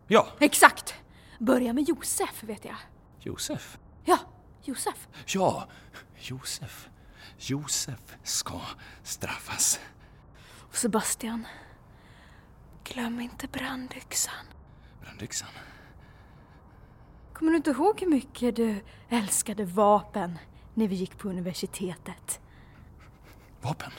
[0.08, 0.94] Ja, Exakt!
[1.40, 2.76] Börja med Josef, vet jag.
[3.20, 3.78] Josef.
[4.06, 4.20] Ja,
[4.64, 5.08] Josef.
[5.26, 5.68] Ja,
[6.20, 6.90] Josef.
[7.38, 8.62] Josef ska
[9.04, 9.80] straffas.
[10.70, 11.48] Och Sebastian,
[12.84, 14.46] Glöm inte brandyxan.
[15.02, 15.50] Brandyxan?
[17.34, 20.40] Kommer du inte ihåg hur mycket du älskade vapen
[20.74, 22.42] när vi gick på universitetet?
[23.62, 23.92] Vapen?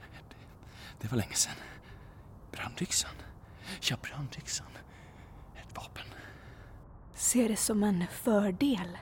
[0.00, 0.36] Det,
[1.00, 1.56] det var länge sedan.
[2.52, 3.14] Brandyxan?
[3.80, 4.66] Ja, brandyxan.
[5.56, 6.06] Ett vapen.
[7.20, 8.98] Se det som en fördel.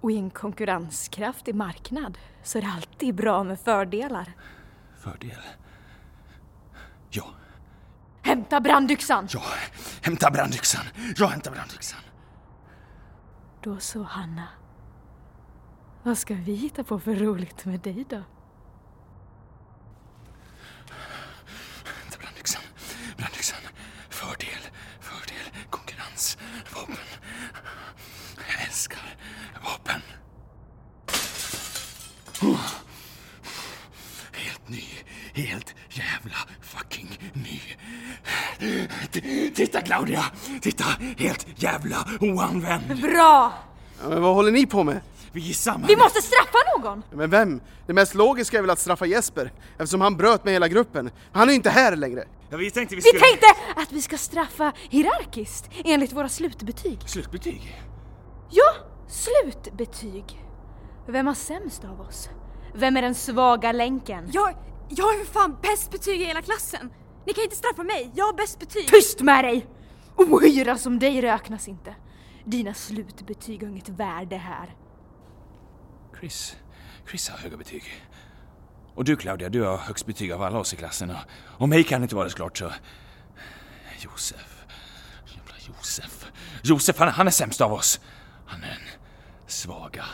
[0.00, 4.32] Och i en konkurrenskraftig marknad så är det alltid bra med fördelar.
[4.98, 5.40] Fördel?
[7.10, 7.24] Ja.
[8.22, 9.28] Hämta brandyxan!
[9.30, 9.42] Ja,
[10.02, 10.84] hämta brandyxan.
[11.16, 12.00] Jag hämtar brandyxan.
[13.62, 14.48] Då så, Hanna.
[16.02, 18.22] Vad ska vi hitta på för roligt med dig då?
[22.00, 22.62] Hämta brandyxan.
[23.16, 23.60] Brandyxan.
[24.08, 24.62] Fördel.
[25.00, 25.66] Fördel.
[25.70, 26.38] Konkurrens.
[26.74, 26.96] Vapen.
[28.36, 29.16] Jag älskar
[29.64, 30.00] vapen.
[34.32, 34.84] Helt ny.
[35.46, 37.60] Helt jävla fucking ny.
[39.12, 40.24] T- Titta Claudia!
[40.62, 40.84] Titta!
[41.18, 43.00] Helt jävla oanvänd.
[43.02, 43.52] Bra!
[44.02, 45.00] Ja, men vad håller ni på med?
[45.32, 45.86] Vi är samma.
[45.86, 47.02] Vi måste straffa någon!
[47.12, 47.60] Men vem?
[47.86, 51.10] Det mest logiska är väl att straffa Jesper, eftersom han bröt med hela gruppen.
[51.32, 52.24] Han är ju inte här längre.
[52.50, 53.20] Ja, vi tänkte vi Vi skulle...
[53.20, 56.98] tänkte att vi ska straffa hierarkiskt enligt våra slutbetyg.
[57.06, 57.82] Slutbetyg?
[58.50, 58.72] Ja,
[59.08, 60.24] slutbetyg.
[61.08, 62.28] Vem har sämst av oss?
[62.74, 64.28] Vem är den svaga länken?
[64.32, 64.54] Jag,
[64.96, 66.90] jag har ju fan bäst betyg i hela klassen.
[67.26, 68.88] Ni kan inte straffa mig, jag har bäst betyg.
[68.88, 69.66] Tyst med dig!
[70.16, 71.94] Ohyra som dig räknas inte.
[72.44, 74.74] Dina slutbetyg har inget värde här.
[76.20, 76.56] Chris.
[77.08, 77.84] Chris har höga betyg.
[78.94, 81.10] Och du Claudia, du har högst betyg av alla oss i klassen.
[81.10, 81.16] Och,
[81.58, 82.72] och mig kan inte vara det såklart så...
[83.98, 84.64] Josef.
[85.26, 86.26] Jävla Josef.
[86.62, 88.00] Josef, han, han är sämst av oss.
[88.46, 88.88] Han är den
[89.46, 90.04] svaga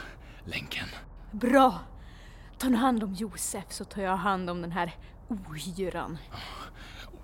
[0.44, 0.86] länken.
[1.32, 1.80] Bra.
[2.58, 4.94] Ta nu hand om Josef så tar jag hand om den här
[5.28, 6.18] ohyran.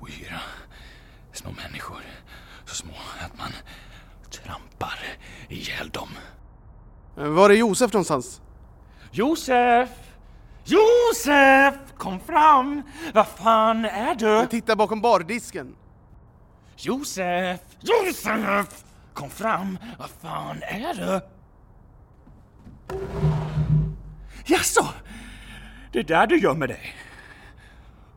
[0.00, 0.40] Ohyra.
[1.32, 2.00] Små människor.
[2.64, 3.52] Så små att man
[4.30, 4.98] trampar
[5.48, 6.08] ihjäl dem.
[7.18, 8.40] Eh, Var är Josef någonstans?
[9.10, 9.88] Josef!
[10.64, 11.74] Josef!
[11.96, 12.82] Kom fram!
[13.14, 14.26] Vad fan är du?
[14.26, 15.76] Jag tittar bakom bardisken.
[16.76, 17.60] Josef!
[17.80, 18.84] Josef!
[19.14, 19.78] Kom fram!
[19.98, 21.20] Vad fan är du?
[24.46, 24.88] Jaså?
[25.92, 26.94] Det är där du gömmer dig?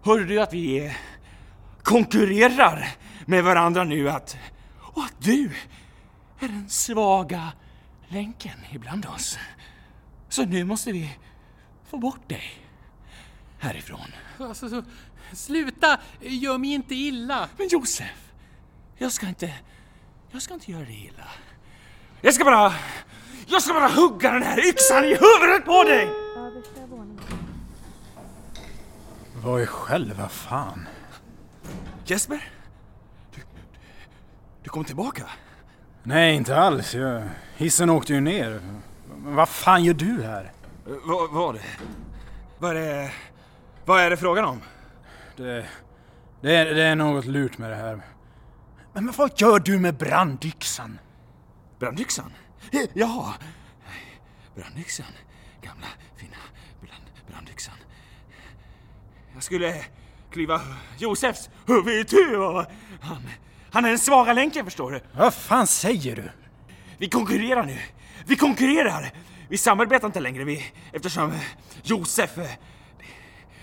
[0.04, 0.96] Hörde du att vi
[1.84, 2.88] konkurrerar
[3.26, 4.38] med varandra nu att...
[4.80, 5.52] Och att du
[6.40, 7.52] är den svaga
[8.08, 9.38] länken ibland oss.
[10.30, 11.18] Så nu måste vi
[11.90, 12.44] få bort dig
[13.60, 14.08] härifrån.
[14.40, 14.84] Alltså, så,
[15.34, 16.00] sluta!
[16.22, 17.50] Gör mig inte illa!
[17.58, 18.32] Men Josef,
[18.98, 19.54] jag ska inte...
[20.32, 21.28] Jag ska inte göra dig illa.
[22.22, 22.74] Jag ska bara...
[23.48, 26.25] Jag ska bara hugga den här yxan i huvudet på dig!
[29.46, 30.88] Vad i själva fan?
[32.06, 32.50] Jesper?
[33.36, 33.42] Du,
[34.64, 35.30] du kom tillbaka?
[36.04, 36.96] Nej, inte alls.
[36.96, 38.62] Jag, hissen åkte ju ner.
[39.08, 40.52] Vad fan gör du här?
[40.86, 41.62] Vad var det?
[42.60, 43.12] Vad är det...
[43.86, 44.62] Vad är det frågan om?
[45.36, 45.66] Det,
[46.42, 48.02] det, är, det är något lurt med det här.
[48.94, 51.00] Men vad gör du med brandyxan?
[51.80, 52.34] Brandyxan?
[52.72, 53.34] Eh, Jaha.
[54.56, 55.06] Brandyxan.
[55.62, 56.38] Gamla fina
[56.82, 57.76] brand, brandyxan.
[59.36, 59.76] Jag skulle
[60.32, 60.62] kliva
[60.98, 62.66] Josefs huvud itu och
[63.02, 63.30] han,
[63.72, 65.02] han är den svaga länken förstår du.
[65.18, 66.30] Vad fan säger du?
[66.98, 67.78] Vi konkurrerar nu.
[68.26, 69.14] Vi konkurrerar.
[69.50, 70.64] Vi samarbetar inte längre vi,
[70.94, 71.34] eftersom
[71.84, 72.40] Josef...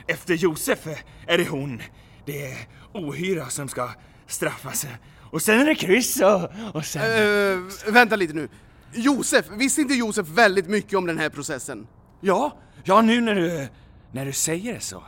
[0.07, 0.87] Efter Josef
[1.27, 1.83] är det hon.
[2.25, 2.59] Det är
[2.93, 3.91] ohyra som ska
[4.27, 4.87] straffas.
[5.31, 7.03] Och sen är det Chris och, och sen...
[7.03, 8.49] Eh, vänta lite nu.
[8.93, 11.87] Josef, visste inte Josef väldigt mycket om den här processen?
[12.21, 13.69] Ja, ja nu när du,
[14.13, 15.03] när du säger det så.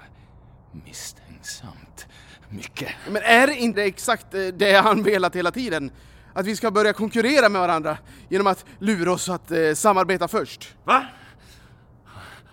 [0.85, 2.07] Misstänksamt
[2.49, 2.89] mycket.
[3.11, 5.91] Men är det inte exakt eh, det han velat hela tiden?
[6.33, 7.99] Att vi ska börja konkurrera med varandra
[8.29, 10.75] genom att lura oss att eh, samarbeta först?
[10.85, 11.07] Va?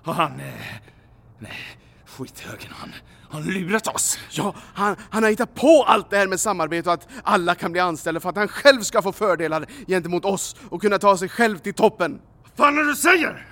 [0.04, 0.40] Har han...
[0.40, 0.54] Eh,
[1.40, 1.58] nej,
[2.06, 2.94] skithögen han.
[3.30, 4.20] Han lurat oss.
[4.30, 7.72] Ja, han, han har hittat på allt det här med samarbete och att alla kan
[7.72, 11.30] bli anställda för att han själv ska få fördelar gentemot oss och kunna ta sig
[11.30, 12.22] själv till toppen.
[12.56, 13.46] Fan är det du säger?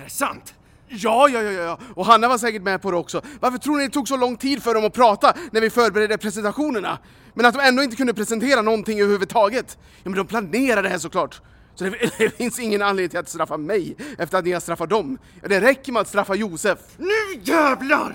[0.00, 0.54] Är det sant?
[0.88, 3.22] Ja, ja, ja, ja, och Hanna var säkert med på det också.
[3.40, 6.18] Varför tror ni det tog så lång tid för dem att prata när vi förberedde
[6.18, 6.98] presentationerna?
[7.34, 9.78] Men att de ändå inte kunde presentera någonting överhuvudtaget?
[9.80, 11.40] Ja, men de planerade det här såklart.
[11.74, 14.90] Så det, det finns ingen anledning till att straffa mig efter att ni har straffat
[14.90, 15.18] dem.
[15.48, 16.78] Det räcker med att straffa Josef.
[16.96, 18.14] Nu jävlar!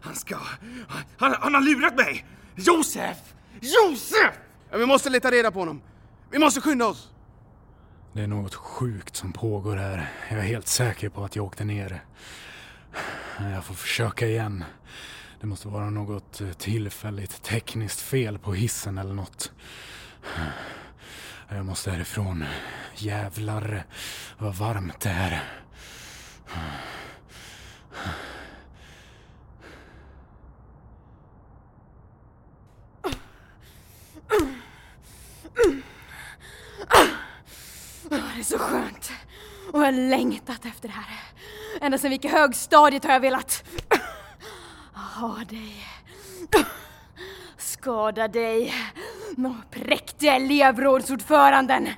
[0.00, 0.36] Han ska...
[1.16, 2.24] Han, han har lurat mig!
[2.56, 3.16] Josef!
[3.60, 4.34] Josef!
[4.70, 5.82] Ja, vi måste leta reda på honom.
[6.30, 7.08] Vi måste skynda oss.
[8.12, 10.12] Det är något sjukt som pågår här.
[10.30, 12.04] Jag är helt säker på att jag åkte ner.
[13.38, 14.64] Jag får försöka igen.
[15.40, 19.52] Det måste vara något eh, tillfälligt tekniskt fel på hissen eller något.
[21.48, 22.44] Jag måste härifrån.
[22.96, 23.84] Jävlar
[24.38, 25.44] vad varmt det är.
[35.66, 35.82] Mm.
[38.10, 39.12] Det är så skönt.
[39.72, 41.20] Och jag har längtat efter det här.
[41.80, 43.64] Ända sedan vi gick i högstadiet har jag velat
[44.92, 45.86] ha dig.
[47.58, 48.74] Skada dig.
[49.36, 51.88] Nå präktiga elevrådsordföranden.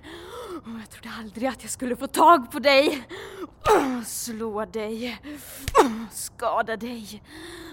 [0.65, 3.03] Och jag trodde aldrig att jag skulle få tag på dig.
[4.07, 5.19] Slå dig.
[6.13, 7.23] Skada dig.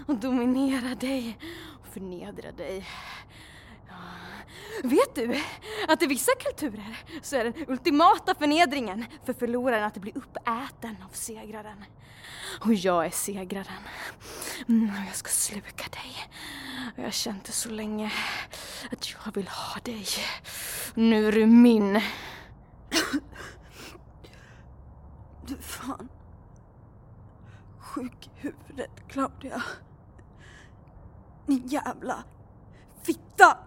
[0.08, 1.38] Och dominera dig.
[1.82, 2.88] Och förnedra dig.
[4.84, 5.42] Vet du
[5.88, 11.14] att i vissa kulturer så är den ultimata förnedringen för förloraren att bli uppäten av
[11.14, 11.86] segraren.
[12.66, 13.84] Och jag är segraren.
[14.68, 16.16] Mm, och jag ska sluka dig.
[16.94, 18.12] Och jag har känt det så länge
[18.92, 20.06] att jag vill ha dig.
[20.94, 22.02] Nu är du min.
[25.48, 26.10] Du är fan
[27.80, 29.64] sjuk i huvudet, Claudia.
[31.46, 32.24] Din jävla
[33.04, 33.58] fitta!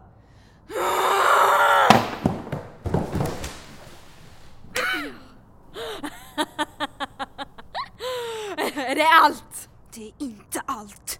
[8.74, 9.68] Är det allt?
[9.94, 11.18] Det är inte allt.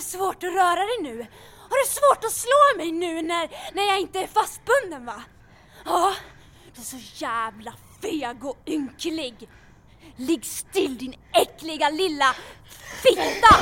[0.00, 1.26] Har du svårt att röra dig nu?
[1.68, 5.22] Har du svårt att slå mig nu när, när jag inte är fastbunden va?
[5.84, 6.14] Ja,
[6.74, 9.48] du är så jävla feg och ynklig.
[10.16, 12.34] Ligg still din äckliga lilla
[13.02, 13.56] fitta!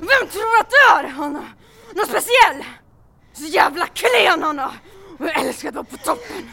[0.00, 0.50] Vem tror
[1.20, 1.54] han är,
[1.94, 2.64] Någon speciell?
[3.32, 4.72] Så jävla klen, Hanna!
[5.18, 6.50] Och jag älskar att vara på toppen.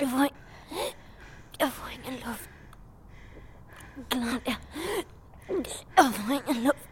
[0.00, 0.28] Det var...
[1.58, 2.48] Jag får ingen luft.
[4.08, 4.56] Claudia.
[5.96, 6.88] Jag får ingen luft.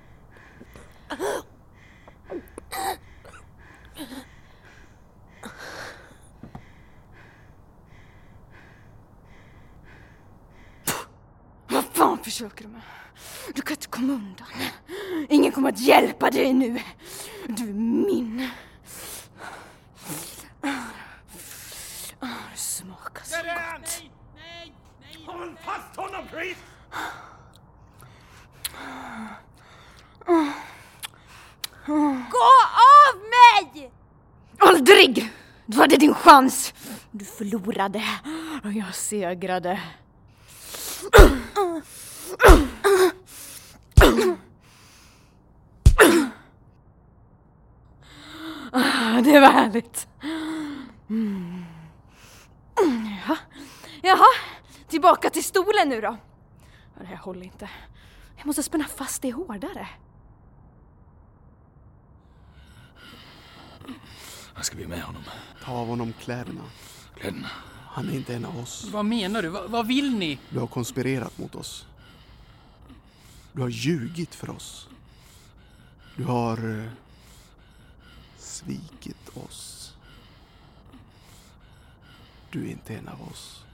[11.69, 12.81] Vad fan försöker du med?
[13.55, 14.47] Du kan inte komma undan.
[15.29, 16.81] Ingen kommer att hjälpa dig nu.
[17.49, 18.49] Du är min.
[22.21, 24.03] Det smakar så gott.
[25.27, 26.57] Håll fast honom, Chris!
[32.31, 32.45] Gå
[32.75, 33.93] av mig!
[34.59, 35.33] Aldrig!
[35.67, 36.75] Du hade din chans.
[37.11, 38.03] Du förlorade
[38.65, 39.81] och jag segrade.
[49.79, 50.09] Härligt.
[51.09, 51.65] Mm.
[53.29, 53.37] Ja.
[54.03, 54.27] Jaha,
[54.89, 56.17] tillbaka till stolen nu då.
[56.99, 57.71] Det här håller inte.
[58.37, 59.89] Jag måste spänna fast det hårdare.
[64.55, 65.23] Vad ska vi med honom?
[65.65, 66.63] Ta av honom kläderna.
[67.15, 67.49] Kläderna.
[67.87, 68.89] Han är inte en av oss.
[68.93, 69.49] Vad menar du?
[69.49, 70.39] Va, vad vill ni?
[70.51, 71.87] Du har konspirerat mot oss.
[73.53, 74.89] Du har ljugit för oss.
[76.17, 76.91] Du har eh,
[78.49, 79.93] svikit oss.
[82.51, 83.65] Du är inte en av oss.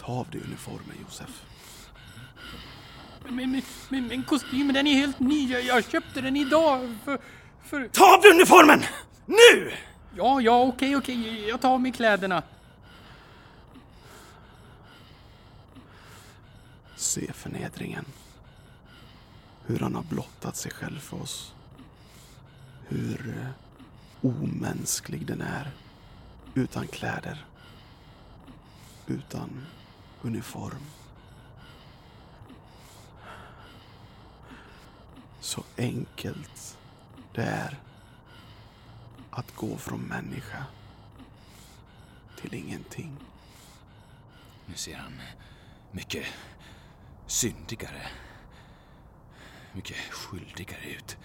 [0.00, 1.44] Ta av dig uniformen, Josef.
[3.24, 5.52] Men, men, men, men kostymen den är helt ny.
[5.52, 7.18] Jag, jag köpte den idag för...
[7.64, 7.88] för...
[7.88, 8.82] Ta av dig uniformen!
[9.26, 9.72] Nu!
[10.16, 11.48] Ja, ja, okej, okej.
[11.48, 12.42] Jag tar av mig kläderna.
[16.96, 18.04] Se förnedringen.
[19.66, 21.52] Hur han har blottat sig själv för oss.
[22.90, 23.50] Hur eh,
[24.30, 25.70] omänsklig den är.
[26.54, 27.46] Utan kläder.
[29.06, 29.66] utan
[30.22, 30.84] uniform.
[35.40, 36.78] Så enkelt
[37.34, 37.78] det är
[39.30, 40.64] att gå från människa
[42.40, 43.16] till ingenting.
[44.66, 45.34] Nu ser han eh,
[45.90, 46.26] mycket
[47.26, 48.06] syndigare.
[49.72, 51.16] Mycket skyldigare ut.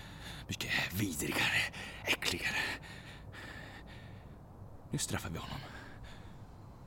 [0.48, 1.62] Mycket vidrigare,
[2.04, 2.56] äckligare.
[4.92, 5.60] Nu straffar vi honom.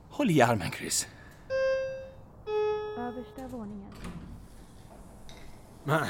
[0.09, 1.07] Håll i armen, Chris.
[2.97, 3.91] Översta våningen.
[5.83, 6.07] Men,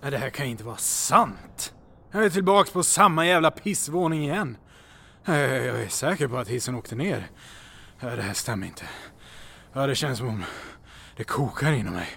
[0.00, 1.74] det här kan ju inte vara sant.
[2.10, 4.56] Jag är tillbaks på samma jävla pissvåning igen.
[5.24, 7.30] Jag, jag är säker på att hissen åkte ner.
[8.00, 8.84] Det här stämmer inte.
[9.72, 10.44] Det känns som om
[11.16, 12.08] det kokar inom mig.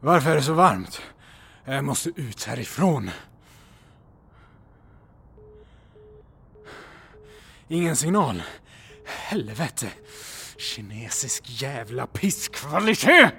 [0.00, 1.02] Varför är det så varmt?
[1.64, 3.10] Jag måste ut härifrån.
[7.68, 8.42] Ingen signal.
[9.06, 9.88] Helvete.
[10.56, 13.34] Kinesisk jävla pisskvalitet!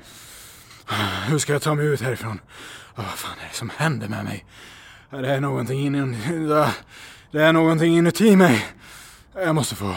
[1.28, 2.40] Hur ska jag ta mig ut härifrån?
[2.96, 4.46] Vad fan är det som händer med mig?
[5.10, 6.72] Det är någonting inuti,
[7.32, 8.66] det är någonting inuti mig.
[9.36, 9.96] Jag måste få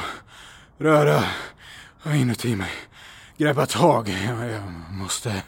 [0.78, 1.24] röra
[2.04, 2.70] inuti mig.
[3.36, 4.08] Greppa tag.
[4.08, 5.42] Jag, måste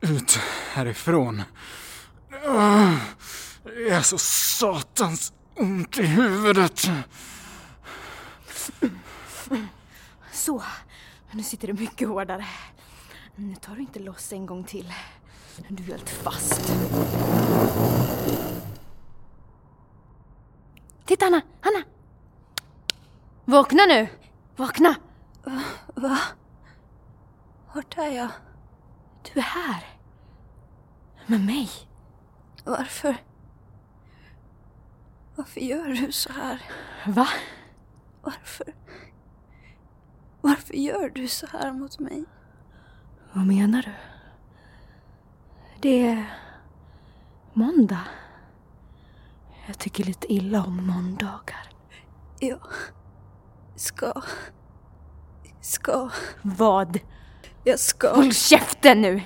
[0.00, 0.38] ut
[0.72, 1.42] härifrån.
[3.64, 6.90] Det är så satans ont i huvudet.
[10.32, 10.62] Så,
[11.30, 12.46] nu sitter det mycket hårdare.
[13.36, 14.94] Nu tar du inte loss en gång till.
[15.68, 16.72] Du är helt fast.
[21.04, 21.84] Titta Hanna, Hanna!
[23.44, 24.08] Vakna nu!
[24.56, 24.94] Vakna!
[25.94, 26.18] Va?
[27.74, 28.28] Vart är jag?
[29.22, 29.84] Du är här.
[31.26, 31.70] Med mig.
[32.64, 33.16] Varför?
[35.36, 36.62] Varför gör du så här?
[37.06, 37.28] Va?
[38.22, 38.74] Varför?
[40.40, 42.24] Varför gör du så här mot mig?
[43.32, 43.92] Vad menar du?
[45.80, 46.38] Det är
[47.52, 48.04] måndag.
[49.66, 51.68] Jag tycker lite illa om måndagar.
[52.40, 52.60] Jag
[53.76, 54.22] ska...
[55.60, 56.10] Ska...
[56.42, 56.98] Vad?
[57.64, 58.14] Jag ska...
[58.14, 59.22] Håll käften nu!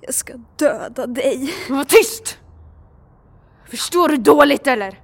[0.00, 1.54] Jag ska döda dig.
[1.70, 2.38] Var tyst!
[3.64, 5.00] Förstår du dåligt eller?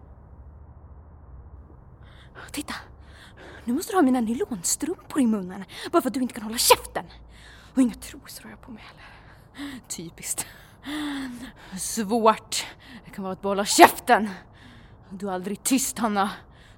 [2.52, 2.74] Titta!
[3.64, 6.58] Nu måste du ha mina nylonstrumpor i munnen bara för att du inte kan hålla
[6.58, 7.04] käften.
[7.74, 9.80] Och inga trosor har jag på mig heller.
[9.88, 10.46] Typiskt.
[11.78, 12.66] Svårt
[13.04, 14.30] det kan vara att behålla käften.
[15.10, 16.30] Du är aldrig tyst Hanna.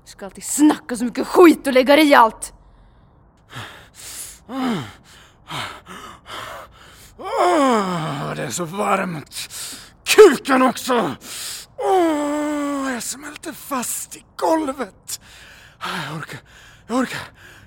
[0.04, 2.52] Du ska alltid snacka så mycket skit och lägga dig i allt.
[7.18, 9.48] Oh, det är så varmt.
[10.04, 11.14] Kuken också!
[11.76, 15.20] Åh, jag smälter fast i golvet.
[15.78, 16.40] Ah, jag orkar,
[16.86, 17.20] jag orkar.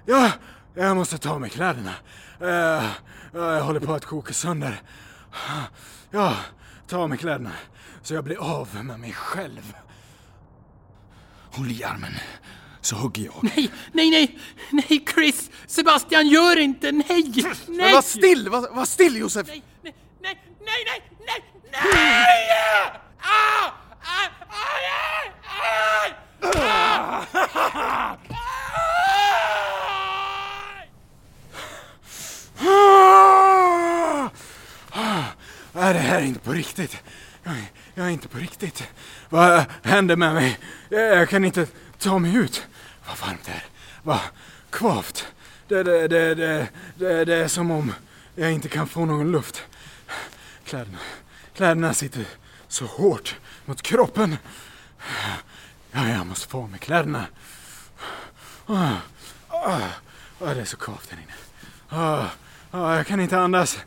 [0.06, 0.32] Ja,
[0.76, 1.94] jag måste ta av mig kläderna.
[2.42, 2.90] Eh,
[3.34, 4.82] jag håller på att koka sönder.
[6.12, 6.36] Ja,
[6.88, 7.52] ta av mig kläderna
[8.04, 9.74] så jag blir av med mig själv.
[11.52, 12.14] Håll i armen,
[12.82, 13.34] så hugger jag.
[13.42, 14.40] Nej, nej, nej,
[14.72, 15.52] nej Chris!
[15.68, 16.92] Sebastian, gör inte!
[16.92, 17.34] Nej!
[17.68, 17.94] Nej!
[17.94, 19.48] var still, var, var still Josef!
[19.48, 20.40] Nej, nej, nej,
[20.86, 22.48] nej, nej, nej!
[22.54, 22.92] Ah!
[23.20, 23.72] Ah!
[24.02, 24.30] Aj!
[24.50, 24.84] Aj!
[26.04, 26.14] Aj!
[26.42, 27.26] Ah!
[27.74, 28.18] Ah!
[32.60, 34.30] Ah!
[34.92, 35.24] Ah!
[35.74, 36.98] Är det här är inte på riktigt.
[37.44, 37.56] Jag,
[38.06, 38.84] är- inte på riktigt.
[39.30, 40.60] Vad händer med mig?
[40.90, 41.68] Jag, kan inte
[42.00, 42.68] ta mig ut.
[43.08, 43.66] Vad varmt det är.
[44.04, 44.20] Vad
[44.70, 45.28] kvavt.
[45.68, 47.94] Det, det, det, det, det, det är som om
[48.36, 49.64] jag inte kan få någon luft.
[50.66, 50.98] Kläderna,
[51.56, 52.26] kläderna sitter
[52.68, 53.36] så hårt
[53.66, 54.38] mot kroppen.
[55.92, 57.26] Ja, jag måste få av mig kläderna.
[58.66, 58.92] Ah,
[59.48, 59.80] ah,
[60.40, 61.34] ah, det är så kvavt här inne.
[62.04, 62.26] Ah,
[62.72, 63.78] Oh, jag kan inte andas.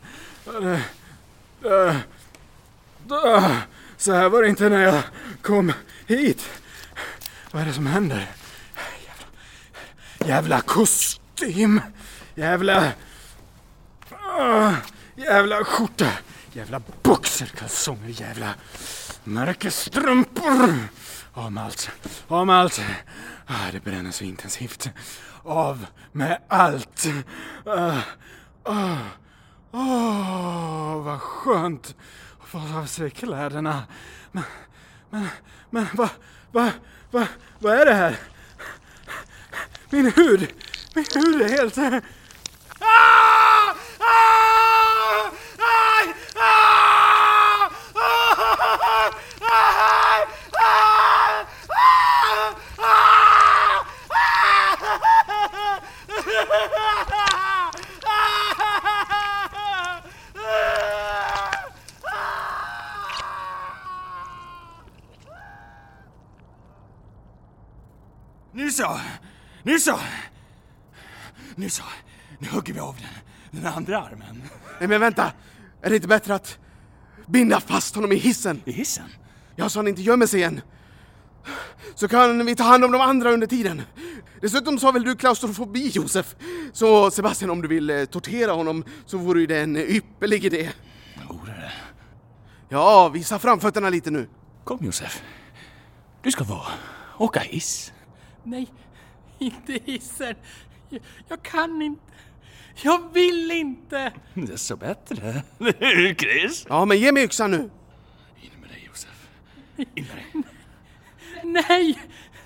[3.97, 5.03] Så här var det inte när jag
[5.41, 5.73] kom
[6.07, 6.49] hit.
[7.51, 8.31] Vad är det som händer?
[9.05, 11.81] Jävla, jävla kostym!
[12.35, 12.91] Jävla...
[15.15, 16.11] Jävla skjorta!
[16.53, 18.53] Jävla boxerkalsonger, jävla
[19.23, 20.75] märkesstrumpor!
[21.33, 21.89] Av med allt,
[22.27, 22.81] av med allt.
[23.45, 24.89] Ah, det bränner så intensivt.
[25.43, 27.05] Av med allt!
[27.65, 27.97] Ah,
[28.63, 28.97] ah,
[29.71, 31.95] Åh, vad skönt
[32.41, 33.83] att få av sig kläderna.
[34.31, 34.43] Men,
[35.09, 35.27] men,
[35.69, 36.09] men vad,
[36.51, 36.71] vad,
[37.11, 37.27] vad,
[37.59, 38.19] vad är det här?
[39.89, 40.53] Min hud,
[40.95, 41.77] min hud är helt...
[41.77, 42.01] Ah!
[42.79, 43.75] Ah!
[43.99, 45.31] Ah!
[46.35, 47.40] Ah!
[68.53, 68.99] Nu så!
[69.63, 69.99] Nu så!
[71.55, 71.83] Nu så!
[72.39, 74.43] Nu hugger vi av den, den andra armen.
[74.79, 75.31] Nej men vänta!
[75.81, 76.57] Är det inte bättre att
[77.27, 78.61] binda fast honom i hissen?
[78.65, 79.09] I hissen?
[79.55, 80.61] Ja, så han inte gömmer sig igen.
[81.95, 83.81] Så kan vi ta hand om de andra under tiden.
[84.41, 86.35] Dessutom så har väl du klaustrofobi, Josef?
[86.73, 90.69] Så Sebastian, om du vill eh, tortera honom så vore ju det en ypperlig idé.
[91.29, 91.71] Vore det?
[92.69, 94.29] Ja, visa framfötterna lite nu.
[94.63, 95.21] Kom Josef.
[96.23, 96.61] Du ska få
[97.17, 97.93] åka hiss.
[98.43, 98.67] Nej,
[99.39, 100.35] inte hissen.
[100.89, 102.01] Jag, jag kan inte.
[102.81, 104.13] Jag vill inte.
[104.33, 105.43] Desto bättre.
[105.57, 106.65] Nu, Chris.
[106.69, 107.57] Ja, men ge mig yxan nu.
[108.41, 109.29] In med dig Josef.
[109.77, 110.43] In med dig.
[111.43, 111.99] Nej,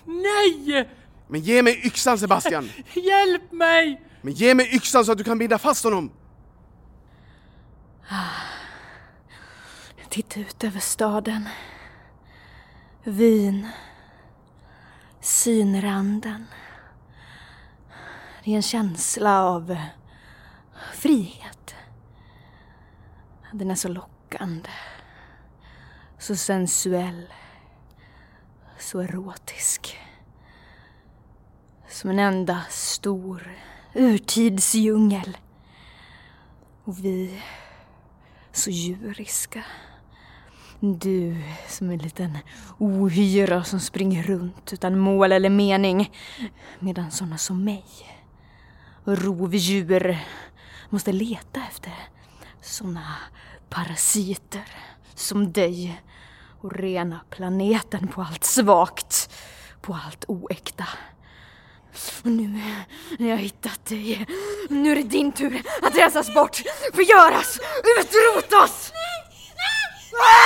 [0.05, 0.89] nej!
[1.27, 2.69] Men ge mig yxan, Sebastian.
[2.93, 4.01] Hjälp mig!
[4.21, 6.11] Men ge mig yxan så att du kan binda fast honom.
[10.09, 11.49] Titta ut över staden.
[13.03, 13.67] Vin.
[15.25, 16.45] Synranden.
[18.43, 19.77] Det är en känsla av
[20.93, 21.75] frihet.
[23.53, 24.69] Den är så lockande.
[26.19, 27.33] Så sensuell.
[28.79, 29.97] Så erotisk.
[31.89, 33.57] Som en enda stor
[33.93, 35.37] urtidsdjungel.
[36.83, 37.43] Och vi
[38.51, 39.63] så djuriska.
[40.79, 41.35] Du
[41.67, 42.37] som en liten
[42.77, 46.11] ohyra som springer runt utan mål eller mening.
[46.79, 47.85] Medan sådana som mig,
[49.05, 50.17] rovdjur,
[50.89, 51.93] måste leta efter
[52.61, 53.15] sådana
[53.69, 54.67] parasiter
[55.15, 56.01] som dig
[56.61, 59.29] och rena planeten på allt svagt,
[59.81, 60.87] på allt oäkta.
[62.23, 62.61] Och nu
[63.19, 64.25] när jag hittat dig,
[64.69, 66.55] nu är det din tur att rensas bort,
[66.93, 67.59] förgöras,
[67.99, 68.91] utrotas!
[70.15, 70.45] Ge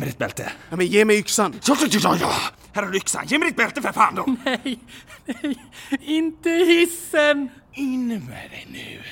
[0.00, 0.52] mig ditt bälte.
[0.70, 1.60] Ja, men ge mig yxan.
[1.66, 2.59] Ja, ja, ja, ja!
[2.72, 3.26] Här har du yxan.
[3.26, 4.24] Ge mig ditt bälte för fan då!
[4.44, 4.78] Nej,
[5.26, 5.58] nej,
[6.00, 7.48] inte hissen!
[7.72, 9.02] In med dig nu.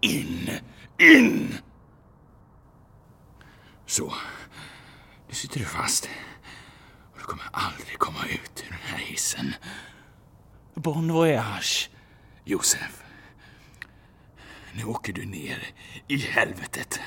[0.00, 0.50] In,
[0.98, 1.54] in!
[3.86, 4.14] Så.
[5.28, 6.08] Nu sitter du fast.
[7.12, 9.54] Och du kommer aldrig komma ut ur den här hissen.
[10.74, 11.90] Bon voyage,
[12.44, 13.02] Josef.
[14.74, 15.66] Nu åker du ner
[16.08, 17.00] i helvetet.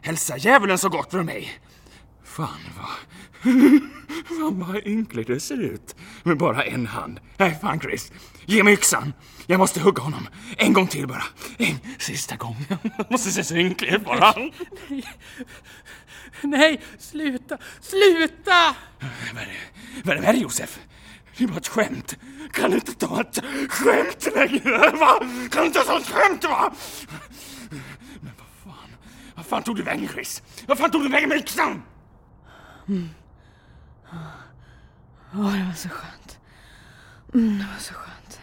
[0.00, 1.58] Hälsa djävulen så gott från mig.
[2.36, 2.86] Fan vad...
[4.28, 5.96] Fan vad ynkligt det ser ut.
[6.22, 7.20] Med bara en hand.
[7.36, 8.12] Nej, fan Chris.
[8.46, 9.12] Ge mig yxan.
[9.46, 10.28] Jag måste hugga honom.
[10.56, 11.22] En gång till bara.
[11.58, 12.56] En sista gång.
[12.68, 14.34] Jag måste se så ynklig ut bara.
[16.42, 18.76] Nej, sluta, sluta!
[19.34, 20.78] Vad är det, vad är det Josef?
[21.36, 22.16] Det är bara ett skämt.
[22.52, 23.38] Kan du inte ta ett
[23.68, 24.90] skämt längre?
[24.90, 25.18] Va?
[25.50, 26.72] Kan du inte ta ett skämt va?
[28.20, 28.90] Men vad fan?
[29.34, 30.42] Vad fan tog du vägen Chris?
[30.66, 31.82] Vad fan tog du vägen med yxan?
[32.88, 33.08] Mm.
[35.34, 36.38] Åh, det var så skönt.
[37.34, 38.40] Mm, det var så skönt.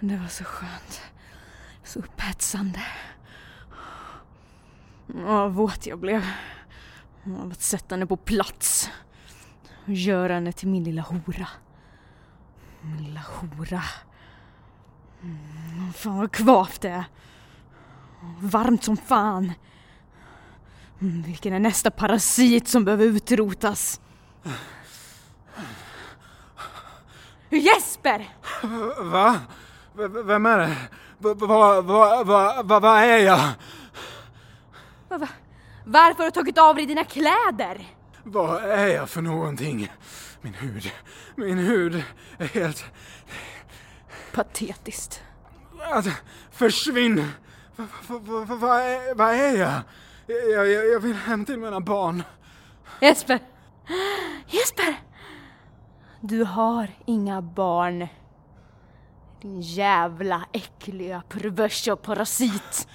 [0.00, 1.02] Det var så skönt.
[1.84, 2.82] Så upphetsande.
[5.14, 6.24] Åh, vad våt jag blev.
[7.40, 8.90] Av att sätta henne på plats.
[9.86, 11.48] Och göra henne till min lilla hora.
[12.80, 13.82] Min lilla hora.
[15.22, 17.04] Mm, fan vad kvavt det är.
[18.40, 19.52] Varmt som fan.
[21.00, 24.00] Mm, vilken är nästa parasit som behöver utrotas?
[27.50, 28.28] Jesper!
[29.12, 29.40] Va?
[29.94, 30.76] V- Vem är det?
[31.18, 33.38] Vad va, va, va, va, va är jag?
[35.08, 35.28] Va- va-
[35.84, 37.86] Varför har du tagit av dig dina kläder?
[38.24, 39.92] Vad är jag för någonting?
[40.40, 40.90] Min hud,
[41.34, 42.02] min hud
[42.38, 42.84] är helt...
[44.32, 45.22] Patetiskt.
[46.52, 47.30] Försvinn!
[47.76, 49.80] Vad va, va, va, va är jag?
[50.26, 50.88] Jag, jag?
[50.88, 52.22] jag vill hem till mina barn.
[53.00, 53.40] Jesper!
[54.48, 55.00] Jesper!
[56.20, 58.08] Du har inga barn.
[59.42, 62.88] Din jävla äckliga perversa parasit.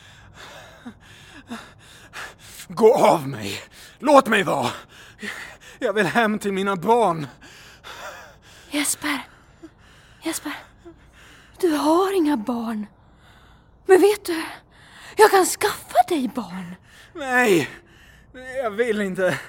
[2.68, 3.60] Gå av mig!
[4.00, 4.72] Låt mig vara!
[5.80, 7.28] Jag vill hem till mina barn.
[8.72, 9.28] Jesper!
[10.24, 10.54] Jesper!
[11.60, 12.86] Du har inga barn.
[13.86, 14.44] Men vet du?
[15.18, 16.76] Jag kan skaffa dig barn.
[17.14, 17.70] Nej!
[18.34, 19.40] Nej, Jag vill inte.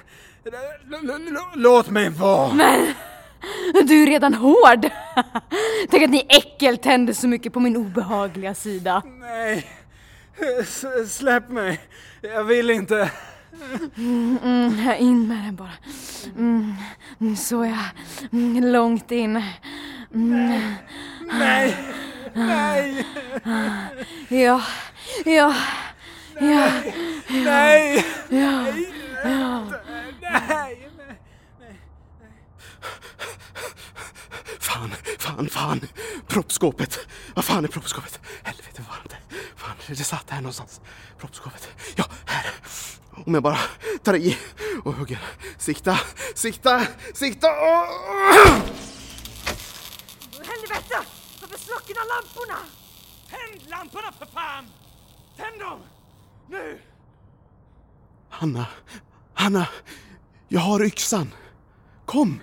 [1.55, 2.53] Låt mig vara!
[3.73, 4.89] Men du är redan hård.
[5.89, 9.01] Tänk att ni äckeltänder så mycket på min obehagliga sida.
[9.05, 9.67] Nej!
[10.59, 10.85] S-
[11.17, 11.79] släpp mig!
[12.21, 13.11] Jag vill inte.
[13.97, 14.37] Mm,
[14.99, 15.71] in med den bara.
[16.37, 16.73] Mm,
[17.21, 17.79] mm, så ja.
[18.31, 19.43] Mm, långt in.
[20.13, 20.73] Mm,
[21.39, 21.77] Nej!
[22.33, 23.05] Nej!
[24.29, 24.61] ja,
[25.25, 25.55] ja,
[26.39, 26.71] ja,
[27.29, 28.05] Nej!
[28.29, 28.67] ja,
[29.23, 29.65] ja.
[30.21, 30.89] Nej!
[34.59, 35.81] Fan, fan, fan.
[36.27, 36.99] Proppskåpet.
[37.35, 38.19] Vad fan är proppskåpet?
[38.43, 39.41] Helvete vad varmt det är.
[39.55, 40.81] Fan, det satt här någonstans.
[41.17, 41.69] Proppskåpet.
[41.95, 42.45] Ja, här.
[43.25, 43.57] Om jag bara
[44.03, 44.37] tar i
[44.83, 45.19] och hugger.
[45.57, 45.99] Sikta,
[46.35, 47.47] sikta, sikta.
[47.47, 47.89] Åh!
[50.33, 50.99] Helvete!
[51.41, 52.59] Varför slocknar lamporna?
[53.29, 54.65] Tänd lamporna för fan!
[55.37, 55.79] Tänd dem!
[56.47, 56.79] Nu!
[58.29, 58.67] Hanna,
[59.33, 59.67] Hanna.
[60.47, 61.27] Jag har yxan.
[62.05, 62.39] Kom.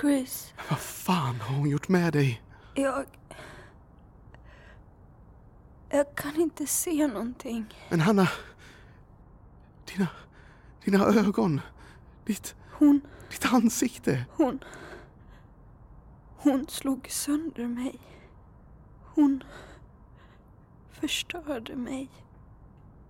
[0.00, 2.42] Chris, Vad fan har hon gjort med dig?
[2.74, 3.04] jag...
[5.90, 7.74] Jag kan inte se någonting.
[7.88, 8.28] Men Hanna.
[9.84, 10.06] Dina,
[10.84, 11.60] dina ögon.
[12.24, 13.00] Ditt, Hon,
[13.30, 14.24] ditt ansikte.
[14.32, 14.64] hon...
[16.36, 17.98] Hon slog sönder mig.
[19.14, 19.42] Hon
[21.02, 22.10] förstörde mig.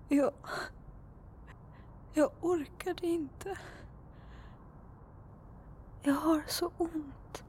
[0.09, 0.33] Jag...
[2.15, 3.59] Jag orkade inte.
[6.03, 7.45] Jag har så ont.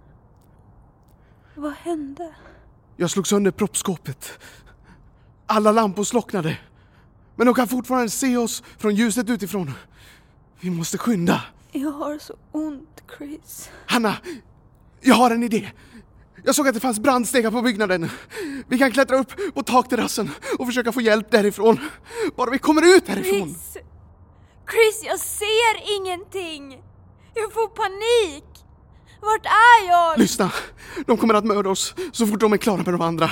[1.56, 2.36] Vad hände?
[2.98, 4.40] Jag slog sönder proppskåpet.
[5.46, 6.60] Alla lampor slocknade.
[7.36, 9.72] Men de kan fortfarande se oss från ljuset utifrån.
[10.60, 11.44] Vi måste skynda.
[11.72, 13.70] Jag har så ont, Chris.
[13.86, 14.18] Hanna,
[15.02, 15.72] jag har en idé.
[16.46, 18.10] Jag såg att det fanns brandstegar på byggnaden.
[18.68, 20.30] Vi kan klättra upp på takterrassen
[20.60, 21.80] och försöka få hjälp därifrån.
[22.36, 23.50] Bara vi kommer ut härifrån.
[23.50, 23.78] Chris!
[24.72, 26.84] Chris, jag ser ingenting!
[27.34, 28.44] Jag får panik!
[29.22, 30.20] Vart är jag?
[30.20, 30.52] Lyssna,
[31.06, 33.32] de kommer att mörda oss så fort de är klara med de andra.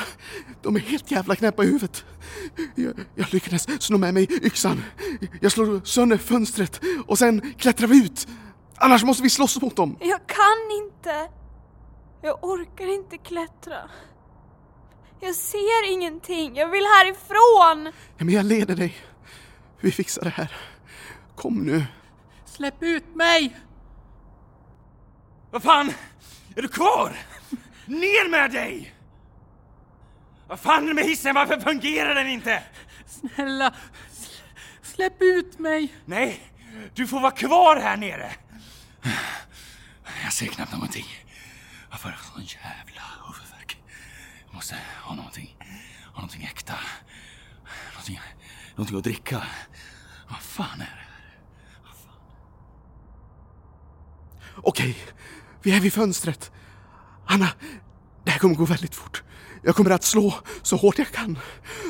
[0.61, 2.05] De är helt jävla knäppa i huvudet.
[2.75, 4.83] Jag, jag lyckades sno med mig yxan.
[5.41, 8.27] Jag slår sönder fönstret och sen klättrar vi ut.
[8.77, 9.97] Annars måste vi slåss mot dem.
[9.99, 11.40] Jag kan inte.
[12.22, 13.89] Jag orkar inte klättra.
[15.19, 16.56] Jag ser ingenting.
[16.56, 17.91] Jag vill härifrån.
[18.18, 18.98] Men jag leder dig.
[19.80, 20.56] Vi fixar det här.
[21.35, 21.85] Kom nu.
[22.45, 23.57] Släpp ut mig!
[25.52, 25.93] Vad fan?
[26.56, 27.18] Är du kvar?
[27.85, 28.95] Ner med dig!
[30.48, 31.35] Vad fan är det med hissen?
[31.35, 32.64] Varför fungerar den inte?
[33.07, 33.73] Snälla,
[34.14, 34.41] sl-
[34.81, 35.93] släpp ut mig!
[36.06, 36.52] Nej,
[36.93, 38.31] du får vara kvar här nere.
[40.23, 41.06] Jag ser knappt någonting.
[41.91, 43.84] Varför har jag sån jävla huvudvärk?
[44.45, 45.57] Jag måste ha någonting,
[46.13, 46.73] ha någonting äkta.
[47.93, 48.19] Någonting,
[48.76, 49.43] någonting att dricka.
[50.30, 50.85] Vad fan är det?
[50.85, 51.11] här?
[54.55, 54.97] Okej,
[55.61, 56.51] vi är vid fönstret.
[57.26, 57.47] Anna,
[58.23, 59.23] det här kommer gå väldigt fort.
[59.63, 61.39] Jag kommer att slå så hårt jag kan,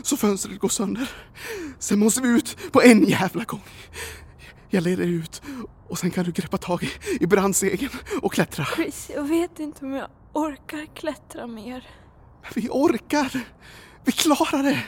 [0.04, 1.10] så fönstret går sönder.
[1.80, 3.64] Sen måste vi ut på en jävla gång.
[4.70, 5.42] Jag leder ut
[5.92, 6.90] och sen kan du greppa tag i,
[7.24, 7.90] i brandsegen
[8.22, 8.66] och klättra.
[8.66, 11.90] Chris, jag vet inte om jag orkar klättra mer.
[12.42, 13.46] Men vi orkar!
[14.04, 14.84] Vi klarar det!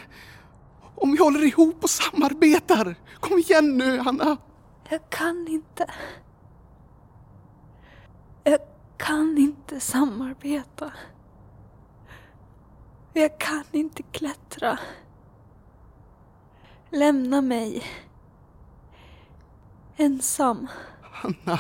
[0.96, 2.96] Om vi håller ihop och samarbetar!
[3.20, 4.38] Kom igen nu, Anna!
[4.90, 5.94] Jag kan inte.
[8.44, 8.60] Jag
[8.98, 10.92] kan inte samarbeta.
[13.14, 14.80] Jag kan inte klättra.
[16.90, 17.84] Lämna mig.
[19.98, 20.68] Ensam.
[21.14, 21.60] Hanna,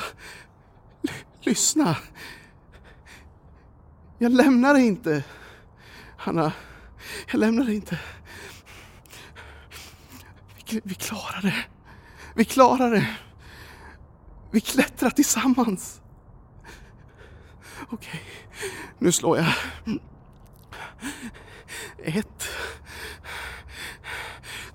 [1.41, 1.97] lyssna.
[4.17, 5.23] Jag lämnar dig inte.
[6.17, 6.53] Hanna,
[7.31, 7.99] jag lämnar dig inte.
[10.69, 11.65] Vi, vi klarar det.
[12.35, 13.15] Vi klarar det.
[14.51, 16.01] Vi klättrar tillsammans.
[17.89, 18.21] Okej,
[18.99, 19.53] nu slår jag.
[21.97, 22.49] Ett.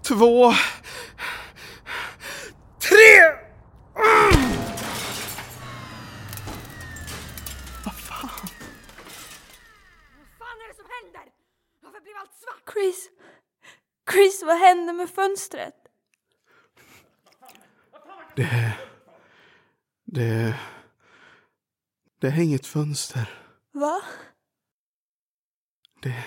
[0.03, 0.53] Två.
[2.79, 3.39] Tre!
[7.85, 7.95] Vad
[10.39, 11.33] fan är det som händer?
[11.83, 12.55] Varför blev allt svart?
[12.73, 13.11] Chris.
[14.11, 15.75] Chris, vad hände med fönstret?
[18.37, 18.79] Det...
[20.05, 20.59] Det...
[22.21, 23.45] Det är inget fönster.
[23.73, 24.03] Va?
[26.03, 26.25] Det...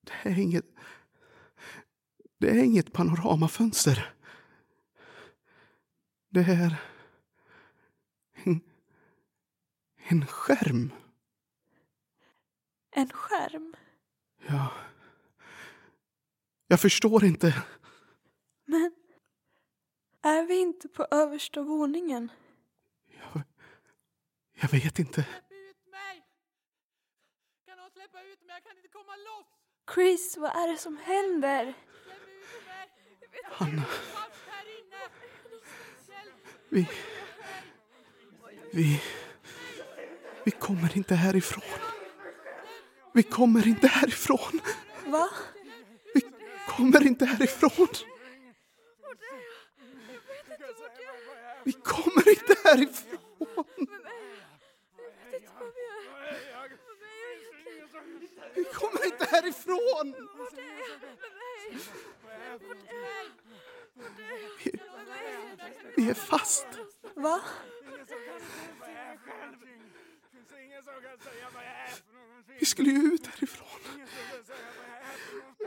[0.00, 0.64] Det är inget...
[2.38, 4.14] Det är inget panoramafönster.
[6.28, 6.76] Det är...
[8.32, 8.60] En,
[9.96, 10.92] en skärm.
[12.90, 13.74] En skärm?
[14.48, 14.72] Ja.
[16.66, 17.62] Jag förstår inte.
[18.64, 18.94] Men
[20.22, 22.32] är vi inte på översta våningen?
[23.06, 23.42] Jag,
[24.52, 25.22] jag vet inte.
[25.22, 26.22] Släpp ut mig!
[27.66, 28.54] Kan någon släppa ut mig?
[28.54, 29.46] Jag kan inte komma loss!
[29.94, 31.74] Chris, vad är det som händer?
[32.04, 32.90] Släpp ut mig!
[33.44, 33.82] Hanna,
[36.68, 36.88] vi...
[38.72, 39.02] Vi...
[40.44, 41.93] Vi kommer inte härifrån.
[43.16, 44.60] Vi kommer inte härifrån.
[45.06, 45.28] Va?
[46.14, 46.20] Vi
[46.68, 47.88] kommer inte härifrån.
[51.64, 53.86] Vi kommer inte härifrån.
[58.54, 60.14] Vi kommer inte härifrån.
[64.64, 64.80] Vi,
[65.96, 66.66] vi är fast.
[67.14, 67.40] Va?
[72.58, 73.68] Vi skulle ju ut härifrån.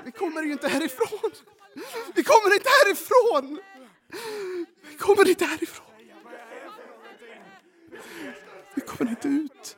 [0.04, 1.32] Vi kommer ju inte härifrån.
[2.16, 3.60] Vi kommer inte härifrån.
[4.88, 5.86] Vi kommer inte härifrån.
[8.76, 9.78] Vi kommer inte ut.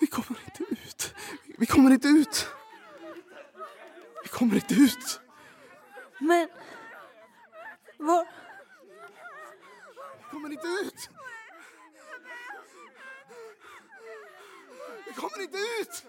[0.00, 1.14] Vi kommer inte ut.
[1.58, 2.46] Vi kommer inte ut.
[4.22, 5.20] Vi kommer inte ut.
[6.18, 6.48] Men...
[7.98, 8.26] Var...
[10.40, 11.10] Kommer inte ut.
[15.06, 16.04] Vi kommer inte ut.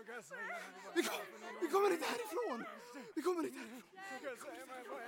[0.96, 1.20] Vi, kom,
[1.62, 2.64] vi kommer inte härifrån.
[3.16, 3.84] Vi kommer inte härifrån.
[4.16, 4.22] Vi
[4.82, 5.00] kommer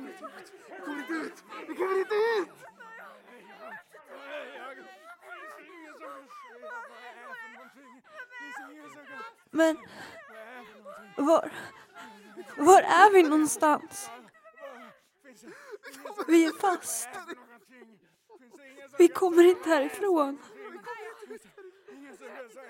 [0.00, 0.54] inte ut.
[0.68, 1.44] Vi kommer inte ut.
[1.68, 2.48] Vi kommer inte ut.
[9.50, 9.76] Men...
[11.16, 11.52] Var...
[12.56, 14.10] Var är vi någonstans?
[16.26, 17.08] Vi är fast.
[18.98, 20.38] Vi kommer inte härifrån.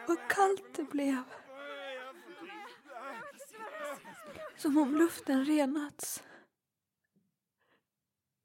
[0.07, 1.23] Vad kallt det blev.
[4.57, 6.23] Som om luften renats.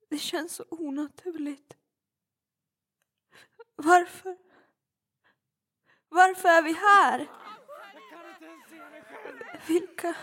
[0.10, 1.78] Det känns så onaturligt.
[3.76, 4.38] Varför?
[6.10, 7.28] Varför är vi här?
[9.68, 10.16] Vilka...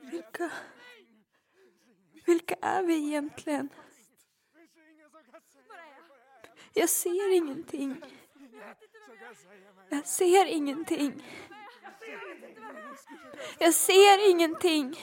[0.00, 0.50] Vilka...
[2.26, 3.68] Vilka är vi egentligen?
[6.74, 8.02] Jag ser ingenting.
[9.88, 11.22] Jag ser ingenting.
[13.58, 14.96] Jag ser ingenting.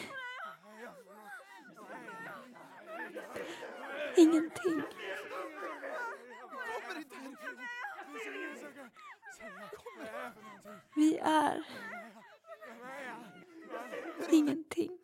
[4.18, 4.82] Ingenting.
[10.96, 11.64] Vi är
[14.30, 14.98] ingenting.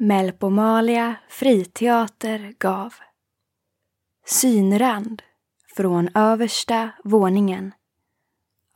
[0.00, 2.94] Melpomalia friteater gav
[4.24, 5.22] Synrand
[5.76, 7.72] från översta våningen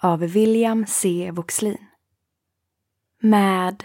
[0.01, 1.31] av William C.
[1.33, 1.87] Voxlin
[3.19, 3.85] med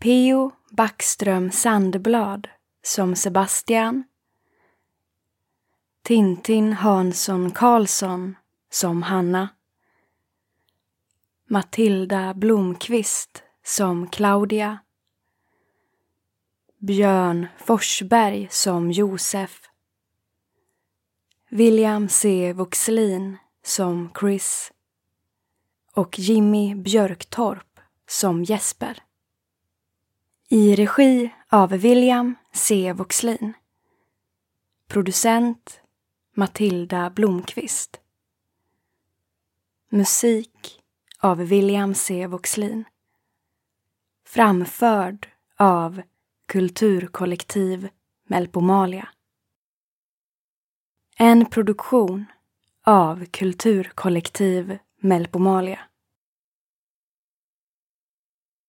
[0.00, 0.52] P.O.
[0.70, 2.48] Backström Sandblad
[2.82, 4.04] som Sebastian
[6.02, 8.36] Tintin Hansson Karlsson
[8.70, 9.48] som Hanna
[11.48, 14.78] Matilda Blomqvist som Claudia
[16.86, 19.62] Björn Forsberg som Josef
[21.48, 22.52] William C.
[22.52, 24.72] Voxlin som Chris
[25.94, 29.02] och Jimmy Björktorp som Jesper.
[30.48, 32.92] I regi av William C.
[32.92, 33.52] Voxlin.
[34.88, 35.80] Producent
[36.34, 38.00] Matilda Blomqvist.
[39.88, 40.82] Musik
[41.18, 42.26] av William C.
[42.26, 42.84] Voxlin.
[44.24, 46.02] Framförd av
[46.48, 47.88] Kulturkollektiv
[48.28, 49.08] Melpomalia.
[51.18, 52.24] En produktion
[52.84, 55.80] av Kulturkollektiv Melpomalia.